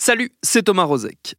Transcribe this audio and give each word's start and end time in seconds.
Salut, 0.00 0.30
c'est 0.44 0.62
Thomas 0.62 0.86
Rozek. 0.86 1.34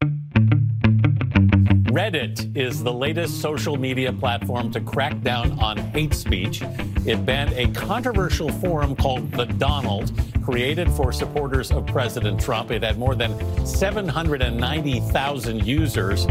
Reddit 1.94 2.58
is 2.58 2.84
the 2.84 2.92
latest 2.92 3.40
social 3.40 3.78
media 3.78 4.12
platform 4.12 4.70
to 4.72 4.82
crack 4.82 5.22
down 5.22 5.58
on 5.60 5.78
hate 5.78 6.14
speech. 6.14 6.62
It 7.06 7.26
banned 7.26 7.54
a 7.54 7.72
controversial 7.72 8.50
forum 8.50 8.98
called 8.98 9.32
The 9.32 9.46
Donald, 9.46 10.12
created 10.44 10.92
for 10.92 11.14
supporters 11.14 11.72
of 11.72 11.88
President 11.88 12.42
Trump. 12.42 12.70
It 12.70 12.84
had 12.84 13.00
more 13.00 13.16
than 13.16 13.34
790,000 13.66 15.66
users. 15.66 16.26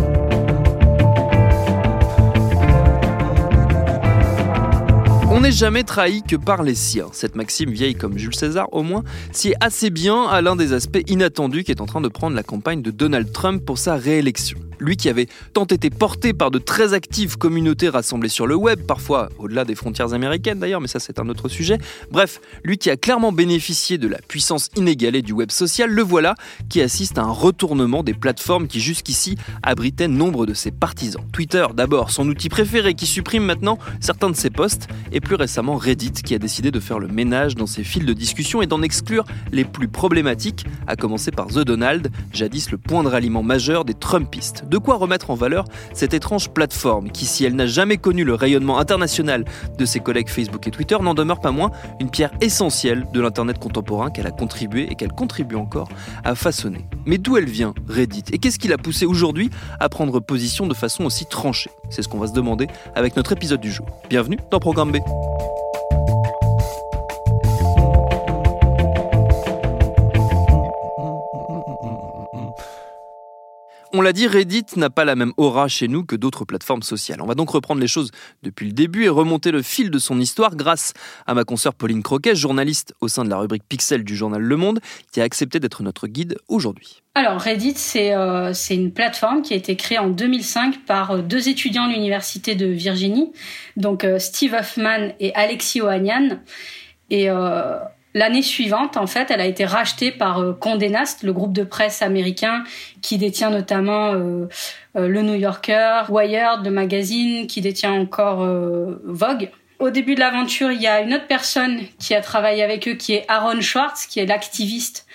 On 5.38 5.42
n'est 5.42 5.52
jamais 5.52 5.84
trahi 5.84 6.24
que 6.24 6.34
par 6.34 6.64
les 6.64 6.74
siens. 6.74 7.10
Cette 7.12 7.36
maxime 7.36 7.70
vieille 7.70 7.94
comme 7.94 8.18
Jules 8.18 8.34
César, 8.34 8.66
au 8.72 8.82
moins, 8.82 9.04
sied 9.30 9.54
assez 9.60 9.88
bien 9.88 10.24
à 10.24 10.42
l'un 10.42 10.56
des 10.56 10.72
aspects 10.72 10.98
inattendus 11.06 11.62
qui 11.62 11.70
est 11.70 11.80
en 11.80 11.86
train 11.86 12.00
de 12.00 12.08
prendre 12.08 12.34
la 12.34 12.42
campagne 12.42 12.82
de 12.82 12.90
Donald 12.90 13.30
Trump 13.30 13.64
pour 13.64 13.78
sa 13.78 13.94
réélection. 13.94 14.58
Lui 14.80 14.96
qui 14.96 15.08
avait 15.08 15.28
tant 15.52 15.64
été 15.64 15.90
porté 15.90 16.32
par 16.32 16.50
de 16.50 16.58
très 16.58 16.94
actives 16.94 17.36
communautés 17.38 17.88
rassemblées 17.88 18.28
sur 18.28 18.46
le 18.46 18.54
web, 18.54 18.80
parfois 18.80 19.28
au-delà 19.38 19.64
des 19.64 19.74
frontières 19.74 20.14
américaines 20.14 20.58
d'ailleurs, 20.58 20.80
mais 20.80 20.88
ça 20.88 21.00
c'est 21.00 21.18
un 21.18 21.28
autre 21.28 21.48
sujet. 21.48 21.78
Bref, 22.10 22.40
lui 22.64 22.78
qui 22.78 22.90
a 22.90 22.96
clairement 22.96 23.32
bénéficié 23.32 23.98
de 23.98 24.08
la 24.08 24.18
puissance 24.18 24.70
inégalée 24.76 25.22
du 25.22 25.32
web 25.32 25.50
social, 25.50 25.90
le 25.90 26.02
voilà 26.02 26.34
qui 26.68 26.80
assiste 26.80 27.18
à 27.18 27.22
un 27.22 27.30
retournement 27.30 28.02
des 28.02 28.14
plateformes 28.14 28.68
qui 28.68 28.80
jusqu'ici 28.80 29.36
abritaient 29.62 30.08
nombre 30.08 30.46
de 30.46 30.54
ses 30.54 30.70
partisans. 30.70 31.24
Twitter 31.32 31.66
d'abord, 31.74 32.10
son 32.10 32.28
outil 32.28 32.48
préféré 32.48 32.94
qui 32.94 33.06
supprime 33.06 33.44
maintenant 33.44 33.78
certains 34.00 34.30
de 34.30 34.36
ses 34.36 34.50
posts, 34.50 34.88
et 35.12 35.20
plus 35.20 35.34
récemment 35.34 35.76
Reddit 35.76 36.12
qui 36.12 36.34
a 36.34 36.38
décidé 36.38 36.70
de 36.70 36.80
faire 36.80 36.98
le 36.98 37.08
ménage 37.08 37.54
dans 37.54 37.66
ses 37.66 37.84
fils 37.84 38.04
de 38.04 38.12
discussion 38.12 38.62
et 38.62 38.66
d'en 38.66 38.82
exclure 38.82 39.24
les 39.52 39.64
plus 39.64 39.88
problématiques, 39.88 40.66
à 40.86 40.96
commencer 40.96 41.30
par 41.30 41.48
The 41.48 41.60
Donald, 41.60 42.10
jadis 42.32 42.70
le 42.70 42.78
point 42.78 43.02
de 43.02 43.08
ralliement 43.08 43.42
majeur 43.42 43.84
des 43.84 43.94
Trumpistes. 43.94 44.64
De 44.68 44.76
quoi 44.76 44.96
remettre 44.96 45.30
en 45.30 45.34
valeur 45.34 45.64
cette 45.94 46.12
étrange 46.12 46.50
plateforme 46.50 47.10
qui, 47.10 47.24
si 47.24 47.44
elle 47.44 47.56
n'a 47.56 47.66
jamais 47.66 47.96
connu 47.96 48.22
le 48.22 48.34
rayonnement 48.34 48.78
international 48.78 49.46
de 49.78 49.84
ses 49.86 50.00
collègues 50.00 50.28
Facebook 50.28 50.66
et 50.66 50.70
Twitter, 50.70 50.96
n'en 51.00 51.14
demeure 51.14 51.40
pas 51.40 51.52
moins 51.52 51.70
une 52.00 52.10
pierre 52.10 52.32
essentielle 52.42 53.06
de 53.12 53.20
l'Internet 53.20 53.58
contemporain 53.58 54.10
qu'elle 54.10 54.26
a 54.26 54.30
contribué 54.30 54.86
et 54.90 54.94
qu'elle 54.94 55.12
contribue 55.12 55.56
encore 55.56 55.88
à 56.22 56.34
façonner. 56.34 56.84
Mais 57.06 57.16
d'où 57.16 57.38
elle 57.38 57.48
vient, 57.48 57.72
Reddit? 57.88 58.24
Et 58.32 58.38
qu'est-ce 58.38 58.58
qui 58.58 58.68
l'a 58.68 58.78
poussé 58.78 59.06
aujourd'hui 59.06 59.48
à 59.80 59.88
prendre 59.88 60.20
position 60.20 60.66
de 60.66 60.74
façon 60.74 61.04
aussi 61.04 61.24
tranchée? 61.24 61.70
C'est 61.88 62.02
ce 62.02 62.08
qu'on 62.08 62.18
va 62.18 62.26
se 62.26 62.34
demander 62.34 62.68
avec 62.94 63.16
notre 63.16 63.32
épisode 63.32 63.60
du 63.60 63.72
jour. 63.72 63.86
Bienvenue 64.10 64.38
dans 64.50 64.60
Programme 64.60 64.92
B. 64.92 64.98
On 73.98 74.00
l'a 74.00 74.12
dit, 74.12 74.28
Reddit 74.28 74.64
n'a 74.76 74.90
pas 74.90 75.04
la 75.04 75.16
même 75.16 75.32
aura 75.38 75.66
chez 75.66 75.88
nous 75.88 76.04
que 76.04 76.14
d'autres 76.14 76.44
plateformes 76.44 76.84
sociales. 76.84 77.20
On 77.20 77.26
va 77.26 77.34
donc 77.34 77.50
reprendre 77.50 77.80
les 77.80 77.88
choses 77.88 78.12
depuis 78.44 78.66
le 78.66 78.72
début 78.72 79.06
et 79.06 79.08
remonter 79.08 79.50
le 79.50 79.60
fil 79.60 79.90
de 79.90 79.98
son 79.98 80.20
histoire 80.20 80.54
grâce 80.54 80.92
à 81.26 81.34
ma 81.34 81.42
consoeur 81.42 81.74
Pauline 81.74 82.04
Croquet, 82.04 82.36
journaliste 82.36 82.94
au 83.00 83.08
sein 83.08 83.24
de 83.24 83.28
la 83.28 83.38
rubrique 83.38 83.64
Pixel 83.68 84.04
du 84.04 84.14
journal 84.14 84.40
Le 84.40 84.56
Monde, 84.56 84.78
qui 85.10 85.20
a 85.20 85.24
accepté 85.24 85.58
d'être 85.58 85.82
notre 85.82 86.06
guide 86.06 86.36
aujourd'hui. 86.46 87.02
Alors 87.16 87.40
Reddit, 87.40 87.74
c'est 87.74 88.14
euh, 88.14 88.52
une 88.70 88.92
plateforme 88.92 89.42
qui 89.42 89.52
a 89.52 89.56
été 89.56 89.74
créée 89.74 89.98
en 89.98 90.10
2005 90.10 90.84
par 90.86 91.10
euh, 91.10 91.20
deux 91.20 91.48
étudiants 91.48 91.88
de 91.88 91.94
l'université 91.94 92.54
de 92.54 92.66
Virginie, 92.66 93.32
donc 93.76 94.04
euh, 94.04 94.20
Steve 94.20 94.54
Hoffman 94.54 95.08
et 95.18 95.34
Alexis 95.34 95.80
Ohanian. 95.80 96.38
L'année 98.18 98.42
suivante, 98.42 98.96
en 98.96 99.06
fait, 99.06 99.30
elle 99.30 99.40
a 99.40 99.46
été 99.46 99.64
rachetée 99.64 100.10
par 100.10 100.40
euh, 100.40 100.52
Condé 100.52 100.88
Nast, 100.88 101.22
le 101.22 101.32
groupe 101.32 101.52
de 101.52 101.62
presse 101.62 102.02
américain 102.02 102.64
qui 103.00 103.16
détient 103.16 103.48
notamment 103.48 104.12
euh, 104.12 104.48
euh, 104.96 105.06
le 105.06 105.22
New 105.22 105.34
Yorker, 105.34 106.02
Wired, 106.08 106.64
le 106.64 106.70
magazine, 106.72 107.46
qui 107.46 107.60
détient 107.60 107.92
encore 107.92 108.44
Vogue. 109.04 109.50
Au 109.78 109.90
début 109.90 110.16
de 110.16 110.20
l'aventure, 110.20 110.72
il 110.72 110.82
y 110.82 110.88
a 110.88 111.00
une 111.00 111.14
autre 111.14 111.28
personne 111.28 111.78
qui 112.00 112.12
a 112.12 112.20
travaillé 112.20 112.64
avec 112.64 112.88
eux, 112.88 112.94
qui 112.94 113.12
est 113.14 113.24
Aaron 113.28 113.60
Schwartz, 113.60 114.06
qui 114.06 114.18
est 114.18 114.26
l'activiste 114.26 115.06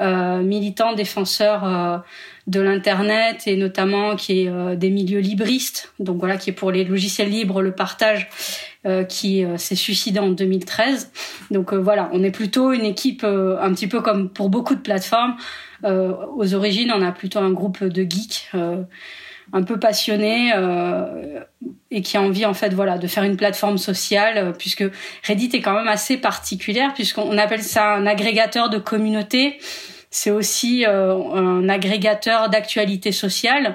militant 0.00 0.94
défenseur 0.94 2.02
de 2.48 2.60
l'internet 2.60 3.42
et 3.46 3.56
notamment 3.56 4.16
qui 4.16 4.42
est 4.42 4.48
euh, 4.48 4.74
des 4.74 4.88
milieux 4.88 5.20
libristes, 5.20 5.92
donc 6.00 6.18
voilà, 6.18 6.38
qui 6.38 6.50
est 6.50 6.54
pour 6.54 6.72
les 6.72 6.82
logiciels 6.82 7.28
libres, 7.28 7.60
le 7.60 7.72
partage, 7.72 8.28
euh, 8.86 9.04
qui 9.04 9.44
euh, 9.44 9.58
s'est 9.58 9.74
suicidé 9.74 10.18
en 10.18 10.30
2013. 10.30 11.12
Donc 11.50 11.74
voilà, 11.74 12.08
on 12.12 12.24
est 12.24 12.30
plutôt 12.30 12.72
une 12.72 12.86
équipe 12.86 13.22
un 13.24 13.72
petit 13.74 13.86
peu 13.86 14.00
comme 14.00 14.30
pour 14.30 14.48
beaucoup 14.48 14.74
de 14.74 14.80
plateformes. 14.80 15.36
Aux 15.84 16.54
origines, 16.54 16.90
on 16.92 17.02
a 17.02 17.12
plutôt 17.12 17.38
un 17.38 17.52
groupe 17.52 17.84
de 17.84 18.02
geeks. 18.02 18.50
un 19.52 19.62
peu 19.62 19.78
passionnés 19.78 20.52
et 21.90 22.02
qui 22.02 22.16
a 22.16 22.20
envie 22.20 22.44
en 22.44 22.52
fait 22.52 22.74
voilà 22.74 22.98
de 22.98 23.06
faire 23.06 23.22
une 23.22 23.36
plateforme 23.36 23.78
sociale 23.78 24.52
puisque 24.58 24.84
Reddit 25.26 25.50
est 25.54 25.60
quand 25.60 25.74
même 25.74 25.88
assez 25.88 26.16
particulière 26.16 26.92
puisqu'on 26.94 27.38
appelle 27.38 27.62
ça 27.62 27.94
un 27.94 28.06
agrégateur 28.06 28.68
de 28.70 28.78
communauté 28.78 29.58
c'est 30.10 30.30
aussi 30.30 30.84
euh, 30.86 31.14
un 31.34 31.68
agrégateur 31.68 32.48
d'actualité 32.48 33.12
sociale 33.12 33.74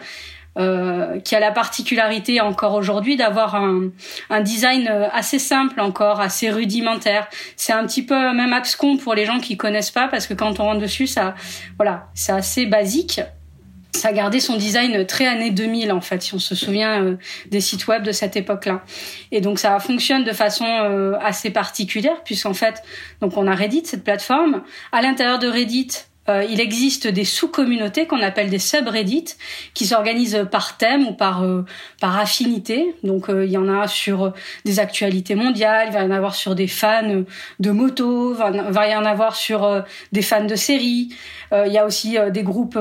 euh, 0.56 1.20
qui 1.22 1.34
a 1.34 1.40
la 1.40 1.52
particularité 1.52 2.40
encore 2.40 2.76
aujourd'hui 2.76 3.16
d'avoir 3.16 3.56
un, 3.56 3.90
un 4.30 4.42
design 4.42 4.88
euh, 4.88 5.08
assez 5.12 5.40
simple 5.40 5.82
encore, 5.82 6.22
assez 6.22 6.52
rudimentaire. 6.52 7.28
C'est 7.56 7.74
un 7.74 7.84
petit 7.88 8.06
peu 8.06 8.14
même 8.34 8.54
abscon 8.54 8.98
pour 8.98 9.16
les 9.16 9.26
gens 9.26 9.40
qui 9.40 9.58
connaissent 9.58 9.90
pas 9.90 10.08
parce 10.08 10.28
que 10.28 10.36
quand 10.36 10.60
on 10.60 10.66
rentre 10.66 10.82
dessus, 10.82 11.08
ça, 11.08 11.34
voilà, 11.78 12.08
c'est 12.14 12.34
assez 12.34 12.68
basique. 12.68 13.20
Ça 13.94 14.10
a 14.10 14.12
gardé 14.12 14.40
son 14.40 14.56
design 14.56 15.08
très 15.08 15.26
années 15.26 15.50
2000 15.50 15.92
en 15.92 16.02
fait, 16.02 16.22
si 16.22 16.36
on 16.36 16.40
se 16.40 16.54
souvient 16.54 17.02
euh, 17.02 17.18
des 17.50 17.60
sites 17.60 17.88
web 17.88 18.04
de 18.04 18.12
cette 18.12 18.36
époque-là. 18.36 18.84
Et 19.32 19.42
donc 19.42 19.58
ça 19.58 19.80
fonctionne 19.80 20.24
de 20.24 20.34
façon 20.34 20.66
euh, 20.68 21.16
assez 21.20 21.50
particulière 21.50 22.24
puisqu'en 22.24 22.54
fait, 22.54 22.84
donc 23.22 23.38
on 23.38 23.48
a 23.48 23.56
Reddit, 23.56 23.86
cette 23.86 24.04
plateforme. 24.04 24.62
À 24.92 25.02
l'intérieur 25.02 25.40
de 25.40 25.48
Reddit, 25.48 25.90
euh, 26.30 26.46
il 26.50 26.62
existe 26.62 27.08
des 27.08 27.26
sous-communautés 27.26 28.08
qu'on 28.08 28.22
appelle 28.22 28.50
des 28.50 28.60
subreddits 28.60 29.36
qui 29.74 29.86
s'organisent 29.86 30.48
par 30.50 30.78
thème 30.78 31.08
ou 31.08 31.14
par 31.14 31.44
euh, 31.44 31.66
par 32.00 32.18
affinité. 32.18 32.96
Donc 33.04 33.30
euh, 33.30 33.46
il 33.46 33.52
y 33.52 33.58
en 33.58 33.68
a 33.68 33.88
sur 33.88 34.34
des 34.64 34.80
actualités 34.80 35.36
mondiales, 35.36 35.88
il 35.90 35.94
va 35.94 36.02
y 36.02 36.06
en 36.06 36.12
avoir 36.12 36.36
sur 36.36 36.56
des 36.56 36.68
fans 36.68 37.24
de 37.60 37.72
moto, 37.72 38.34
va, 38.34 38.52
va 38.52 38.88
y 38.88 38.96
en 38.96 39.06
avoir 39.06 39.36
sur 39.36 39.64
euh, 39.64 39.82
des 40.12 40.22
fans 40.22 40.46
de 40.46 40.56
séries. 40.56 41.14
Euh, 41.52 41.68
il 41.68 41.74
y 41.74 41.78
a 41.78 41.86
aussi 41.86 42.18
euh, 42.18 42.30
des 42.30 42.44
groupes 42.44 42.80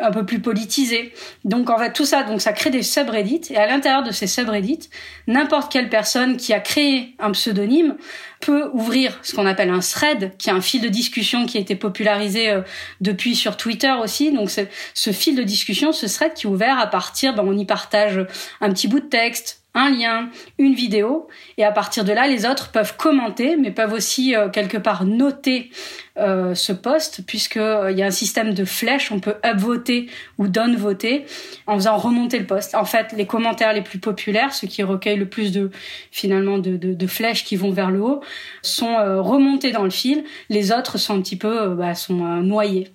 un 0.00 0.10
peu 0.10 0.24
plus 0.24 0.40
politisés. 0.40 1.12
Donc 1.44 1.70
en 1.70 1.78
fait 1.78 1.92
tout 1.92 2.04
ça, 2.04 2.22
donc 2.22 2.40
ça 2.40 2.52
crée 2.52 2.70
des 2.70 2.82
subreddits 2.82 3.42
et 3.50 3.56
à 3.56 3.66
l'intérieur 3.66 4.02
de 4.02 4.10
ces 4.10 4.26
subreddits, 4.26 4.90
n'importe 5.26 5.72
quelle 5.72 5.88
personne 5.88 6.36
qui 6.36 6.52
a 6.52 6.60
créé 6.60 7.14
un 7.18 7.32
pseudonyme 7.32 7.96
peut 8.40 8.70
ouvrir 8.72 9.18
ce 9.22 9.34
qu'on 9.34 9.46
appelle 9.46 9.70
un 9.70 9.80
thread, 9.80 10.36
qui 10.36 10.50
est 10.50 10.52
un 10.52 10.60
fil 10.60 10.80
de 10.80 10.88
discussion 10.88 11.46
qui 11.46 11.56
a 11.56 11.60
été 11.60 11.76
popularisé 11.76 12.50
euh, 12.50 12.60
depuis 13.00 13.34
sur 13.34 13.56
Twitter 13.56 13.92
aussi. 14.02 14.32
Donc 14.32 14.50
ce 14.50 15.10
fil 15.12 15.36
de 15.36 15.42
discussion, 15.42 15.92
ce 15.92 16.06
thread 16.06 16.34
qui 16.34 16.46
est 16.46 16.50
ouvert 16.50 16.78
à 16.78 16.86
partir, 16.86 17.34
ben, 17.34 17.44
on 17.46 17.56
y 17.56 17.64
partage 17.64 18.20
un 18.60 18.70
petit 18.70 18.88
bout 18.88 19.00
de 19.00 19.06
texte, 19.06 19.63
un 19.74 19.90
lien, 19.90 20.30
une 20.58 20.74
vidéo, 20.74 21.26
et 21.58 21.64
à 21.64 21.72
partir 21.72 22.04
de 22.04 22.12
là, 22.12 22.28
les 22.28 22.46
autres 22.46 22.70
peuvent 22.70 22.96
commenter, 22.96 23.56
mais 23.56 23.72
peuvent 23.72 23.92
aussi 23.92 24.34
euh, 24.34 24.48
quelque 24.48 24.78
part 24.78 25.04
noter 25.04 25.70
euh, 26.16 26.54
ce 26.54 26.72
post, 26.72 27.22
puisque 27.26 27.56
euh, 27.56 27.90
y 27.90 28.02
a 28.02 28.06
un 28.06 28.12
système 28.12 28.54
de 28.54 28.64
flèches, 28.64 29.10
on 29.10 29.18
peut 29.18 29.34
upvoter 29.44 30.08
ou 30.38 30.46
downvoter 30.46 31.26
en 31.66 31.74
faisant 31.74 31.96
remonter 31.96 32.38
le 32.38 32.46
post. 32.46 32.76
En 32.76 32.84
fait, 32.84 33.12
les 33.16 33.26
commentaires 33.26 33.72
les 33.72 33.82
plus 33.82 33.98
populaires, 33.98 34.54
ceux 34.54 34.68
qui 34.68 34.84
recueillent 34.84 35.18
le 35.18 35.28
plus 35.28 35.50
de 35.50 35.72
finalement 36.12 36.58
de, 36.58 37.06
flèches 37.06 37.44
qui 37.44 37.56
vont 37.56 37.70
vers 37.70 37.90
le 37.90 38.00
haut, 38.00 38.20
sont 38.62 38.94
remontés 39.22 39.72
dans 39.72 39.82
le 39.82 39.90
fil. 39.90 40.24
Les 40.48 40.72
autres 40.72 40.98
sont 40.98 41.18
un 41.18 41.20
petit 41.20 41.36
peu 41.36 41.74
bah, 41.74 41.94
sont 41.94 42.14
noyés. 42.14 42.90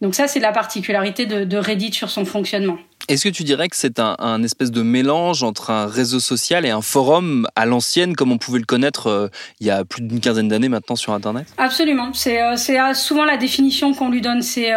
Donc 0.00 0.14
ça, 0.14 0.26
c'est 0.26 0.40
la 0.40 0.52
particularité 0.52 1.26
de 1.26 1.56
Reddit 1.56 1.92
sur 1.92 2.10
son 2.10 2.24
fonctionnement. 2.24 2.78
Est-ce 3.08 3.22
que 3.22 3.28
tu 3.28 3.44
dirais 3.44 3.68
que 3.68 3.76
c'est 3.76 4.00
un, 4.00 4.42
espèce 4.42 4.72
de 4.72 4.82
mélange 4.82 5.44
entre 5.44 5.70
un 5.70 5.86
réseau 5.86 6.18
social 6.18 6.66
et 6.66 6.70
un 6.70 6.82
forum 6.82 7.46
à 7.54 7.64
l'ancienne, 7.64 8.16
comme 8.16 8.32
on 8.32 8.38
pouvait 8.38 8.58
le 8.58 8.64
connaître 8.64 9.06
euh, 9.06 9.28
il 9.60 9.66
y 9.68 9.70
a 9.70 9.84
plus 9.84 10.02
d'une 10.02 10.18
quinzaine 10.18 10.48
d'années 10.48 10.68
maintenant 10.68 10.96
sur 10.96 11.12
Internet? 11.12 11.46
Absolument. 11.56 12.12
C'est 12.14 12.42
euh, 12.42 12.56
euh, 12.56 12.94
souvent 12.94 13.24
la 13.24 13.36
définition 13.36 13.94
qu'on 13.94 14.10
lui 14.10 14.20
donne. 14.20 14.42
C'est 14.42 14.72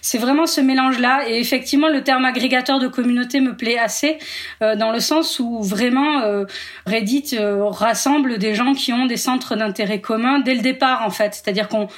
c'est 0.00 0.18
vraiment 0.18 0.46
ce 0.46 0.60
mélange-là. 0.62 1.28
Et 1.28 1.38
effectivement, 1.38 1.88
le 1.88 2.02
terme 2.02 2.24
agrégateur 2.24 2.78
de 2.78 2.88
communauté 2.88 3.40
me 3.40 3.54
plaît 3.54 3.78
assez, 3.78 4.18
dans 4.60 4.90
le 4.90 5.00
sens 5.00 5.38
où 5.38 5.62
vraiment 5.62 6.44
Reddit 6.86 7.36
rassemble 7.38 8.38
des 8.38 8.54
gens 8.54 8.74
qui 8.74 8.92
ont 8.92 9.06
des 9.06 9.16
centres 9.16 9.56
d'intérêt 9.56 10.00
communs 10.00 10.40
dès 10.40 10.54
le 10.54 10.62
départ, 10.62 11.02
en 11.02 11.10
fait. 11.10 11.34
C'est-à-dire 11.34 11.68
qu'on 11.68 11.88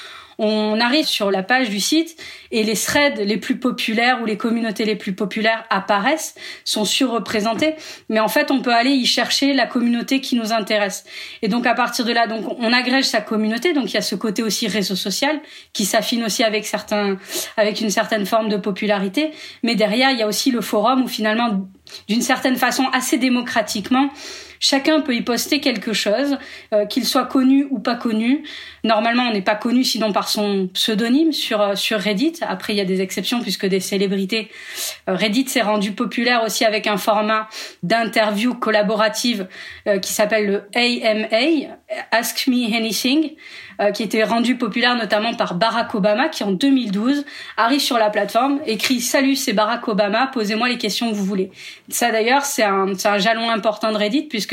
on 0.42 0.80
arrive 0.80 1.04
sur 1.04 1.30
la 1.30 1.42
page 1.42 1.68
du 1.68 1.80
site 1.80 2.16
et 2.50 2.62
les 2.64 2.74
threads 2.74 3.22
les 3.22 3.36
plus 3.36 3.58
populaires 3.58 4.22
ou 4.22 4.24
les 4.24 4.38
communautés 4.38 4.86
les 4.86 4.96
plus 4.96 5.12
populaires 5.12 5.66
apparaissent, 5.68 6.34
sont 6.64 6.86
surreprésentés, 6.86 7.74
mais 8.08 8.20
en 8.20 8.28
fait 8.28 8.50
on 8.50 8.62
peut 8.62 8.72
aller 8.72 8.90
y 8.90 9.04
chercher 9.04 9.52
la 9.52 9.66
communauté 9.66 10.22
qui 10.22 10.36
nous 10.36 10.54
intéresse. 10.54 11.04
Et 11.42 11.48
donc 11.48 11.66
à 11.66 11.74
partir 11.74 12.06
de 12.06 12.12
là, 12.12 12.26
donc 12.26 12.56
on 12.58 12.72
agrège 12.72 13.04
sa 13.04 13.20
communauté, 13.20 13.74
donc 13.74 13.90
il 13.90 13.94
y 13.94 13.98
a 13.98 14.02
ce 14.02 14.14
côté 14.14 14.42
aussi 14.42 14.66
réseau 14.66 14.96
social 14.96 15.40
qui 15.74 15.84
s'affine 15.84 16.24
aussi 16.24 16.42
avec 16.42 16.64
certains, 16.64 17.18
avec 17.58 17.82
une 17.82 17.90
certaine 17.90 18.24
forme 18.24 18.48
de 18.48 18.56
popularité, 18.56 19.32
mais 19.62 19.74
derrière 19.74 20.10
il 20.10 20.18
y 20.18 20.22
a 20.22 20.26
aussi 20.26 20.50
le 20.50 20.62
forum 20.62 21.02
où 21.02 21.08
finalement 21.08 21.68
d'une 22.08 22.22
certaine 22.22 22.56
façon 22.56 22.84
assez 22.92 23.18
démocratiquement 23.18 24.10
Chacun 24.62 25.00
peut 25.00 25.14
y 25.14 25.22
poster 25.22 25.60
quelque 25.60 25.94
chose, 25.94 26.36
euh, 26.74 26.84
qu'il 26.84 27.06
soit 27.06 27.24
connu 27.24 27.66
ou 27.70 27.78
pas 27.78 27.94
connu. 27.94 28.44
Normalement, 28.84 29.22
on 29.28 29.32
n'est 29.32 29.40
pas 29.40 29.54
connu 29.54 29.84
sinon 29.84 30.12
par 30.12 30.28
son 30.28 30.68
pseudonyme 30.74 31.32
sur 31.32 31.62
euh, 31.62 31.74
sur 31.74 31.98
Reddit. 31.98 32.34
Après, 32.42 32.74
il 32.74 32.76
y 32.76 32.82
a 32.82 32.84
des 32.84 33.00
exceptions 33.00 33.40
puisque 33.40 33.64
des 33.64 33.80
célébrités. 33.80 34.50
Euh, 35.08 35.14
Reddit 35.14 35.48
s'est 35.48 35.62
rendu 35.62 35.92
populaire 35.92 36.44
aussi 36.44 36.66
avec 36.66 36.86
un 36.86 36.98
format 36.98 37.48
d'interview 37.82 38.54
collaborative 38.54 39.48
qui 40.02 40.12
s'appelle 40.12 40.46
le 40.46 40.62
AMA, 40.74 41.76
Ask 42.10 42.46
Me 42.46 42.74
Anything. 42.74 43.32
Euh, 43.80 43.92
qui 43.92 44.02
était 44.02 44.24
rendu 44.24 44.56
populaire 44.56 44.94
notamment 44.94 45.32
par 45.32 45.54
Barack 45.54 45.94
Obama, 45.94 46.28
qui 46.28 46.44
en 46.44 46.50
2012 46.50 47.24
arrive 47.56 47.80
sur 47.80 47.96
la 47.96 48.10
plateforme, 48.10 48.60
écrit 48.66 49.00
Salut, 49.00 49.36
c'est 49.36 49.54
Barack 49.54 49.88
Obama, 49.88 50.26
posez-moi 50.26 50.68
les 50.68 50.76
questions 50.76 51.08
que 51.08 51.14
vous 51.14 51.24
voulez. 51.24 51.50
Ça 51.88 52.10
d'ailleurs, 52.10 52.44
c'est 52.44 52.62
un, 52.62 52.92
un 53.02 53.18
jalon 53.18 53.48
important 53.48 53.90
de 53.90 53.96
Reddit 53.96 54.24
puisque 54.24 54.52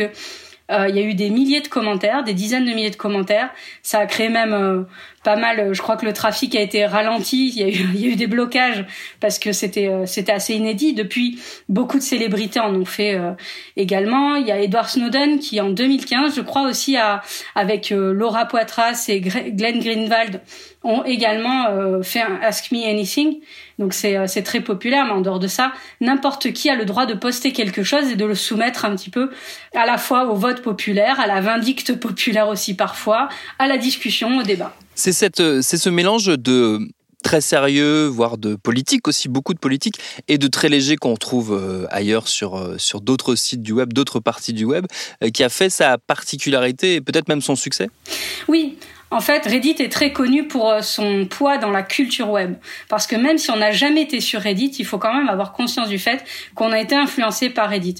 euh, 0.72 0.88
il 0.88 0.95
y 0.95 1.00
a 1.00 1.01
eu 1.01 1.13
des 1.13 1.30
milliers 1.30 1.60
de 1.60 1.68
commentaires, 1.68 2.24
des 2.24 2.34
dizaines 2.34 2.66
de 2.66 2.72
milliers 2.72 2.89
de 2.89 2.95
commentaires. 2.95 3.50
Ça 3.84 4.00
a 4.00 4.06
créé 4.06 4.30
même 4.30 4.54
euh, 4.54 4.84
pas 5.27 5.35
mal. 5.35 5.74
Je 5.74 5.81
crois 5.81 5.97
que 5.97 6.06
le 6.06 6.13
trafic 6.13 6.56
a 6.56 6.62
été 6.62 6.85
ralenti. 6.85 7.50
Il 7.57 8.00
y 8.00 8.06
a 8.06 8.09
eu, 8.09 8.15
des 8.15 8.27
blocages 8.27 8.85
parce 9.19 9.39
que 9.39 9.51
c'était 9.51 9.89
euh, 9.89 10.06
c'était 10.06 10.31
assez 10.31 10.53
inédit. 10.53 10.94
Depuis, 10.94 11.38
beaucoup 11.68 11.97
de 11.97 12.03
célébrités 12.03 12.62
en 12.62 12.74
ont 12.74 12.85
fait 12.85 13.15
euh, 13.15 13.31
également. 13.75 14.35
Il 14.35 14.47
y 14.47 14.53
a 14.53 14.62
Edward 14.62 14.88
Snowden 14.88 15.39
qui 15.39 15.59
en 15.59 15.69
2015, 15.69 16.33
je 16.33 16.39
crois 16.39 16.62
aussi, 16.62 16.95
avec 17.56 17.91
euh, 17.91 18.13
Laura 18.13 18.45
Poitras 18.45 19.07
et 19.09 19.19
Glenn 19.19 19.81
Greenwald 19.81 20.39
ont 20.83 21.03
également 21.03 21.65
fait 22.01 22.21
un 22.21 22.39
Ask 22.41 22.71
Me 22.71 22.88
Anything. 22.88 23.39
Donc 23.77 23.94
c'est 23.94 24.44
très 24.44 24.62
populaire, 24.62 25.06
mais 25.06 25.12
en 25.12 25.21
dehors 25.21 25.39
de 25.39 25.47
ça, 25.47 25.74
n'importe 26.00 26.53
qui 26.53 26.69
a 26.69 26.75
le 26.75 26.85
droit 26.85 27.06
de 27.06 27.13
poster 27.13 27.51
quelque 27.51 27.83
chose 27.83 28.09
et 28.09 28.15
de 28.15 28.24
le 28.24 28.35
soumettre 28.35 28.85
un 28.85 28.95
petit 28.95 29.09
peu 29.09 29.29
à 29.75 29.85
la 29.85 29.97
fois 29.97 30.27
au 30.27 30.35
vote 30.35 30.62
populaire, 30.62 31.19
à 31.19 31.27
la 31.27 31.41
vindicte 31.41 32.00
populaire 32.00 32.47
aussi 32.47 32.74
parfois, 32.74 33.27
à 33.59 33.68
la 33.68 33.77
discussion, 33.77 34.38
au 34.38 34.44
débat. 34.44 34.74
Euh, 35.40 35.62
c'est 35.62 35.78
ce 35.78 35.90
mélange 35.90 36.28
de 36.28 36.80
très 37.24 37.42
sérieux, 37.42 38.08
voire 38.08 38.38
de 38.38 38.56
politique 38.56 39.08
aussi, 39.08 39.28
beaucoup 39.28 39.54
de 39.54 39.60
politique, 39.60 40.00
et 40.28 40.38
de 40.38 40.48
très 40.48 40.70
léger 40.70 40.96
qu'on 40.96 41.16
trouve 41.16 41.54
euh, 41.54 41.86
ailleurs 41.90 42.28
sur, 42.28 42.56
euh, 42.56 42.78
sur 42.78 43.02
d'autres 43.02 43.36
sites 43.36 43.62
du 43.62 43.74
web, 43.74 43.92
d'autres 43.92 44.20
parties 44.20 44.54
du 44.54 44.66
web, 44.66 44.86
qui 45.34 45.44
a 45.44 45.50
fait 45.50 45.70
sa 45.70 45.98
particularité 45.98 46.96
et 46.96 47.02
peut-être 47.02 47.28
même 47.28 47.42
son 47.42 47.56
succès 47.56 47.90
Oui, 48.48 48.78
en 49.12 49.20
fait, 49.20 49.46
Reddit 49.46 49.76
est 49.80 49.92
très 49.92 50.14
connu 50.14 50.48
pour 50.48 50.74
son 50.82 51.26
poids 51.26 51.58
dans 51.58 51.72
la 51.72 51.82
culture 51.84 52.30
web. 52.30 52.56
Parce 52.90 53.08
que 53.08 53.16
même 53.16 53.38
si 53.38 53.50
on 53.52 53.58
n'a 53.58 53.72
jamais 53.72 54.04
été 54.04 54.20
sur 54.20 54.42
Reddit, 54.42 54.72
il 54.80 54.86
faut 54.86 54.98
quand 54.98 55.14
même 55.14 55.30
avoir 55.30 55.54
conscience 55.54 55.90
du 55.90 56.00
fait 56.00 56.24
qu'on 56.56 56.72
a 56.72 56.80
été 56.80 56.96
influencé 56.96 57.50
par 57.50 57.70
Reddit. 57.70 57.96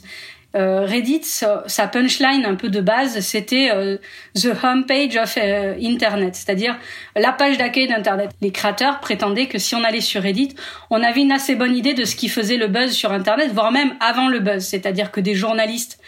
Euh, 0.56 0.86
Reddit, 0.86 1.24
sa 1.24 1.88
punchline 1.88 2.46
un 2.46 2.56
peu 2.56 2.70
de 2.70 2.80
base, 2.80 3.20
c'était 3.20 3.70
euh, 3.74 3.98
the 4.34 4.50
homepage 4.64 5.18
of 5.18 5.38
euh, 5.38 5.76
Internet, 5.84 6.36
c'est-à-dire 6.36 6.78
la 7.16 7.34
page 7.34 7.58
d'accueil 7.58 7.88
d'Internet. 7.88 8.32
Les 8.42 8.52
créateurs 8.52 9.02
prétendaient 9.02 9.48
que 9.48 9.58
si 9.58 9.76
on 9.76 9.84
allait 9.84 10.02
sur 10.02 10.24
Reddit, 10.24 10.56
on 10.90 11.04
avait 11.04 11.22
une 11.22 11.34
assez 11.34 11.56
bonne 11.56 11.76
idée 11.76 11.94
de 11.94 12.06
ce 12.06 12.16
qui 12.16 12.30
faisait 12.30 12.56
le 12.56 12.68
buzz 12.68 12.92
sur 12.92 13.12
Internet, 13.12 13.52
voire 13.54 13.72
même 13.72 13.96
avant 14.00 14.30
le 14.30 14.40
buzz, 14.40 14.64
c'est-à-dire 14.64 15.12
que 15.12 15.20
des 15.20 15.36
journalistes 15.36 16.00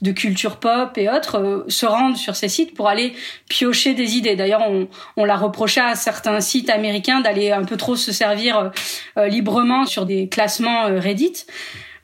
de 0.00 0.12
culture 0.12 0.58
pop 0.60 0.96
et 0.96 1.10
autres 1.10 1.64
se 1.66 1.84
rendent 1.84 2.16
sur 2.16 2.36
ces 2.36 2.48
sites 2.48 2.74
pour 2.74 2.88
aller 2.88 3.14
piocher 3.48 3.94
des 3.94 4.16
idées. 4.16 4.36
D'ailleurs, 4.36 4.62
on, 4.68 4.86
on 5.16 5.24
l'a 5.24 5.36
reproché 5.36 5.80
à 5.80 5.96
certains 5.96 6.40
sites 6.40 6.70
américains 6.70 7.20
d'aller 7.20 7.50
un 7.50 7.64
peu 7.64 7.76
trop 7.76 7.96
se 7.96 8.12
servir 8.12 8.70
librement 9.16 9.86
sur 9.86 10.06
des 10.06 10.28
classements 10.28 10.84
Reddit. 10.84 11.46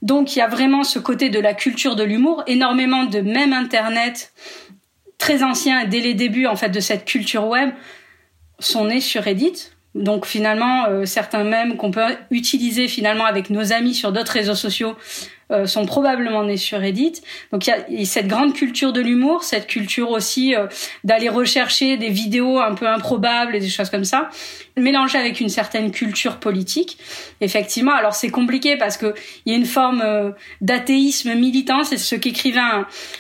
Donc 0.05 0.37
il 0.37 0.39
y 0.39 0.43
a 0.43 0.49
vraiment 0.49 0.85
ce 0.85 0.99
côté 0.99 1.31
de 1.31 1.41
la 1.41 1.55
culture 1.55 1.97
de 1.97 2.05
l'humour, 2.05 2.45
énormément 2.47 3.05
de 3.05 3.21
même 3.21 3.55
internet 3.55 4.33
très 5.17 5.43
ancien 5.43 5.87
dès 5.87 6.01
les 6.01 6.13
débuts 6.13 6.47
en 6.47 6.57
fait 6.57 6.69
de 6.69 6.81
cette 6.81 7.07
culture 7.07 7.47
web 7.47 7.71
sont 8.59 8.85
nés 8.85 9.01
sur 9.01 9.23
Reddit. 9.23 9.71
Donc 9.95 10.27
finalement 10.27 10.87
euh, 10.89 11.07
certains 11.07 11.45
mèmes 11.45 11.79
qu'on 11.79 11.91
peut 11.91 12.05
utiliser 12.31 12.87
finalement 12.87 13.25
avec 13.25 13.49
nos 13.49 13.73
amis 13.73 13.95
sur 13.95 14.13
d'autres 14.13 14.33
réseaux 14.33 14.55
sociaux 14.55 14.95
euh, 15.51 15.67
sont 15.67 15.85
probablement 15.85 16.43
nés 16.45 16.57
sur 16.57 16.79
Reddit. 16.79 17.21
Donc 17.53 17.67
il 17.67 17.99
y 17.99 18.03
a 18.03 18.05
cette 18.07 18.29
grande 18.29 18.55
culture 18.55 18.93
de 18.93 19.01
l'humour, 19.01 19.45
cette 19.45 19.67
culture 19.67 20.11
aussi 20.11 20.55
euh, 20.55 20.67
d'aller 21.05 21.29
rechercher 21.29 21.99
des 21.99 22.09
vidéos 22.09 22.61
un 22.61 22.75
peu 22.75 22.89
improbables 22.89 23.55
et 23.55 23.61
des 23.61 23.69
choses 23.69 23.91
comme 23.91 24.05
ça, 24.05 24.31
mélangées 24.77 25.19
avec 25.19 25.41
une 25.41 25.51
certaine 25.51 25.91
culture 25.91 26.39
politique. 26.39 26.97
Effectivement, 27.43 27.93
alors 27.93 28.15
c'est 28.15 28.31
compliqué 28.31 28.77
parce 28.77 28.97
que 28.97 29.15
il 29.45 29.53
y 29.53 29.55
a 29.55 29.59
une 29.59 29.67
forme 29.67 30.03
euh, 30.03 30.31
d'athéisme 30.63 31.35
militant, 31.35 31.85
c'est 31.85 31.99
ce 31.99 32.15
qu'écrivait 32.15 32.55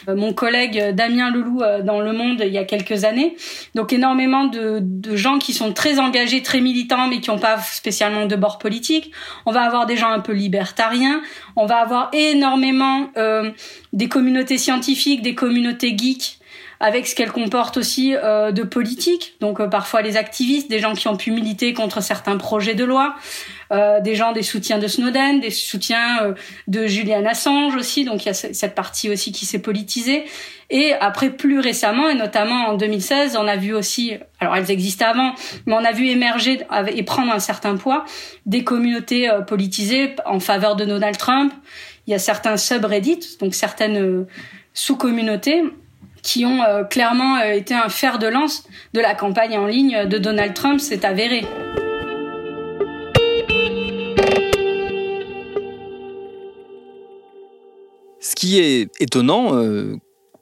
mon 0.07 0.33
collègue 0.33 0.93
Damien 0.93 1.31
Leloup 1.31 1.61
dans 1.83 2.01
Le 2.01 2.13
Monde 2.13 2.43
il 2.47 2.53
y 2.53 2.59
a 2.59 2.65
quelques 2.65 3.05
années. 3.05 3.37
Donc 3.75 3.93
énormément 3.93 4.45
de, 4.45 4.79
de 4.81 5.17
gens 5.17 5.39
qui 5.39 5.53
sont 5.53 5.73
très 5.73 5.99
engagés, 5.99 6.43
très 6.43 6.61
militants, 6.61 7.09
mais 7.09 7.21
qui 7.21 7.31
n'ont 7.31 7.39
pas 7.39 7.59
spécialement 7.59 8.27
de 8.27 8.37
bord 8.37 8.59
politique. 8.59 9.11
On 9.45 9.53
va 9.53 9.63
avoir 9.63 9.87
des 9.87 9.97
gens 9.97 10.11
un 10.11 10.21
peu 10.21 10.33
libertariens. 10.33 11.21
On 11.57 11.67
va 11.67 11.79
avoir 11.79 12.11
énormément 12.15 13.11
euh, 13.17 13.51
des 13.93 14.09
communautés 14.09 14.59
scientifiques, 14.59 15.23
des 15.23 15.35
communautés 15.35 15.97
geeks, 15.97 16.39
avec 16.81 17.07
ce 17.07 17.15
qu'elles 17.15 17.33
comportent 17.33 17.77
aussi 17.77 18.15
euh, 18.15 18.53
de 18.53 18.63
politique. 18.63 19.37
Donc 19.41 19.61
euh, 19.61 19.69
parfois 19.69 20.03
les 20.03 20.17
activistes, 20.17 20.69
des 20.69 20.81
gens 20.81 20.95
qui 20.95 21.09
ont 21.09 21.17
pu 21.17 21.31
militer 21.31 21.73
contre 21.73 22.03
certains 22.03 22.37
projets 22.37 22.75
de 22.75 22.85
loi, 22.85 23.15
des 24.05 24.15
gens 24.15 24.31
des 24.31 24.45
soutiens 24.45 24.79
de 24.79 24.87
Snowden, 24.87 25.41
des 25.41 25.51
soutiens 25.51 26.33
de 26.69 26.87
Julian 26.87 27.25
Assange 27.27 27.75
aussi. 27.75 28.05
Donc 28.05 28.23
il 28.25 28.27
y 28.27 28.29
a 28.29 28.35
cette 28.35 28.77
partie 28.77 29.11
aussi 29.11 29.33
qui 29.33 29.47
s'est 29.47 29.59
politisée. 29.59 30.27
Et 30.71 30.93
après, 30.93 31.31
plus 31.31 31.59
récemment, 31.59 32.09
et 32.09 32.15
notamment 32.15 32.69
en 32.69 32.77
2016, 32.77 33.37
on 33.37 33.49
a 33.49 33.57
vu 33.57 33.75
aussi, 33.75 34.13
alors 34.39 34.55
elles 34.55 34.71
existaient 34.71 35.07
avant, 35.07 35.35
mais 35.67 35.75
on 35.75 35.85
a 35.85 35.91
vu 35.91 36.07
émerger 36.07 36.61
et 36.95 37.03
prendre 37.03 37.33
un 37.33 37.41
certain 37.41 37.77
poids 37.77 38.05
des 38.47 38.63
communautés 38.63 39.29
politisées 39.49 40.15
en 40.25 40.39
faveur 40.39 40.77
de 40.77 40.85
Donald 40.85 41.17
Trump 41.19 41.53
il 42.07 42.11
y 42.11 42.15
a 42.15 42.19
certains 42.19 42.57
subreddits, 42.57 43.39
donc 43.41 43.55
certaines 43.55 43.97
euh, 43.97 44.27
sous-communautés 44.75 45.65
qui 46.23 46.45
ont 46.45 46.63
euh, 46.63 46.85
clairement 46.85 47.37
euh, 47.37 47.53
été 47.53 47.75
un 47.75 47.89
fer 47.89 48.19
de 48.19 48.27
lance 48.27 48.65
de 48.93 49.01
la 49.01 49.15
campagne 49.15 49.57
en 49.57 49.67
ligne 49.67 50.07
de 50.07 50.19
Donald 50.19 50.55
Trump, 50.55 50.81
c'est 50.81 51.05
avéré. 51.05 51.45
Ce 58.21 58.35
qui 58.35 58.59
est 58.59 58.91
étonnant, 59.01 59.53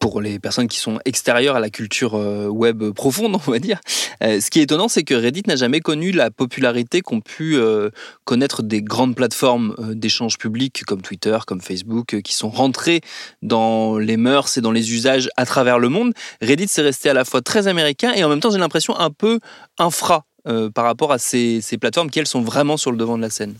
pour 0.03 0.21
les 0.21 0.41
personnes 0.41 0.67
qui 0.67 0.81
sont 0.81 0.99
extérieures 1.05 1.55
à 1.55 1.61
la 1.61 1.71
culture 1.71 2.17
euh, 2.17 2.49
web 2.49 2.91
profonde, 2.91 3.37
on 3.47 3.51
va 3.51 3.61
dire. 3.61 3.79
Euh, 4.25 4.41
ce 4.41 4.51
qui 4.51 4.59
est 4.59 4.65
étonnant, 4.65 4.89
c'est 4.89 5.05
que 5.05 5.15
Reddit 5.15 5.45
n'a 5.47 5.55
jamais 5.55 5.79
connu 5.79 6.11
la 6.11 6.33
popularité 6.33 7.03
qu'ont 7.03 7.21
pu 7.21 7.55
euh, 7.55 7.91
connaître 8.25 8.65
des 8.65 8.83
grandes 8.83 9.15
plateformes 9.15 9.77
d'échange 9.95 10.39
public 10.39 10.83
comme 10.89 11.03
Twitter, 11.03 11.39
comme 11.47 11.61
Facebook, 11.61 12.21
qui 12.23 12.35
sont 12.35 12.51
rentrées 12.51 13.01
dans 13.43 13.97
les 13.97 14.17
mœurs 14.17 14.59
et 14.59 14.61
dans 14.61 14.73
les 14.73 14.93
usages 14.93 15.29
à 15.37 15.47
travers 15.47 15.79
le 15.79 15.89
monde. 15.89 16.15
Reddit, 16.41 16.67
c'est 16.67 16.83
resté 16.83 17.09
à 17.09 17.15
la 17.15 17.25
fois 17.25 17.41
très 17.41 17.69
américain 17.69 18.13
et 18.13 18.25
en 18.25 18.29
même 18.29 18.41
temps, 18.41 18.51
j'ai 18.51 18.59
l'impression 18.59 18.99
un 18.99 19.11
peu 19.11 19.39
infra 19.79 20.25
euh, 20.49 20.71
par 20.71 20.85
rapport 20.85 21.13
à 21.13 21.19
ces, 21.19 21.61
plateformes 21.81 22.11
qui 22.11 22.19
elles 22.19 22.27
sont 22.27 22.41
vraiment 22.41 22.77
sur 22.77 22.91
le 22.91 22.97
devant 22.97 23.17
de 23.17 23.23
la 23.23 23.31
scène 23.31 23.55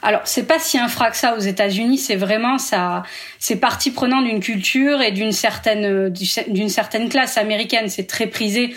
Alors 0.00 0.20
c'est 0.24 0.46
pas 0.46 0.60
si 0.60 0.78
infra 0.78 1.10
que 1.10 1.16
ça 1.16 1.34
aux 1.36 1.40
États-Unis, 1.40 1.98
c'est 1.98 2.14
vraiment 2.14 2.56
ça, 2.56 3.02
c'est 3.40 3.56
partie 3.56 3.90
prenante 3.90 4.24
d'une 4.24 4.38
culture 4.38 5.02
et 5.02 5.10
d'une 5.10 5.32
certaine 5.32 6.08
d'une 6.10 6.68
certaine 6.68 7.08
classe 7.08 7.36
américaine. 7.36 7.88
C'est 7.88 8.06
très 8.06 8.28
prisé. 8.28 8.72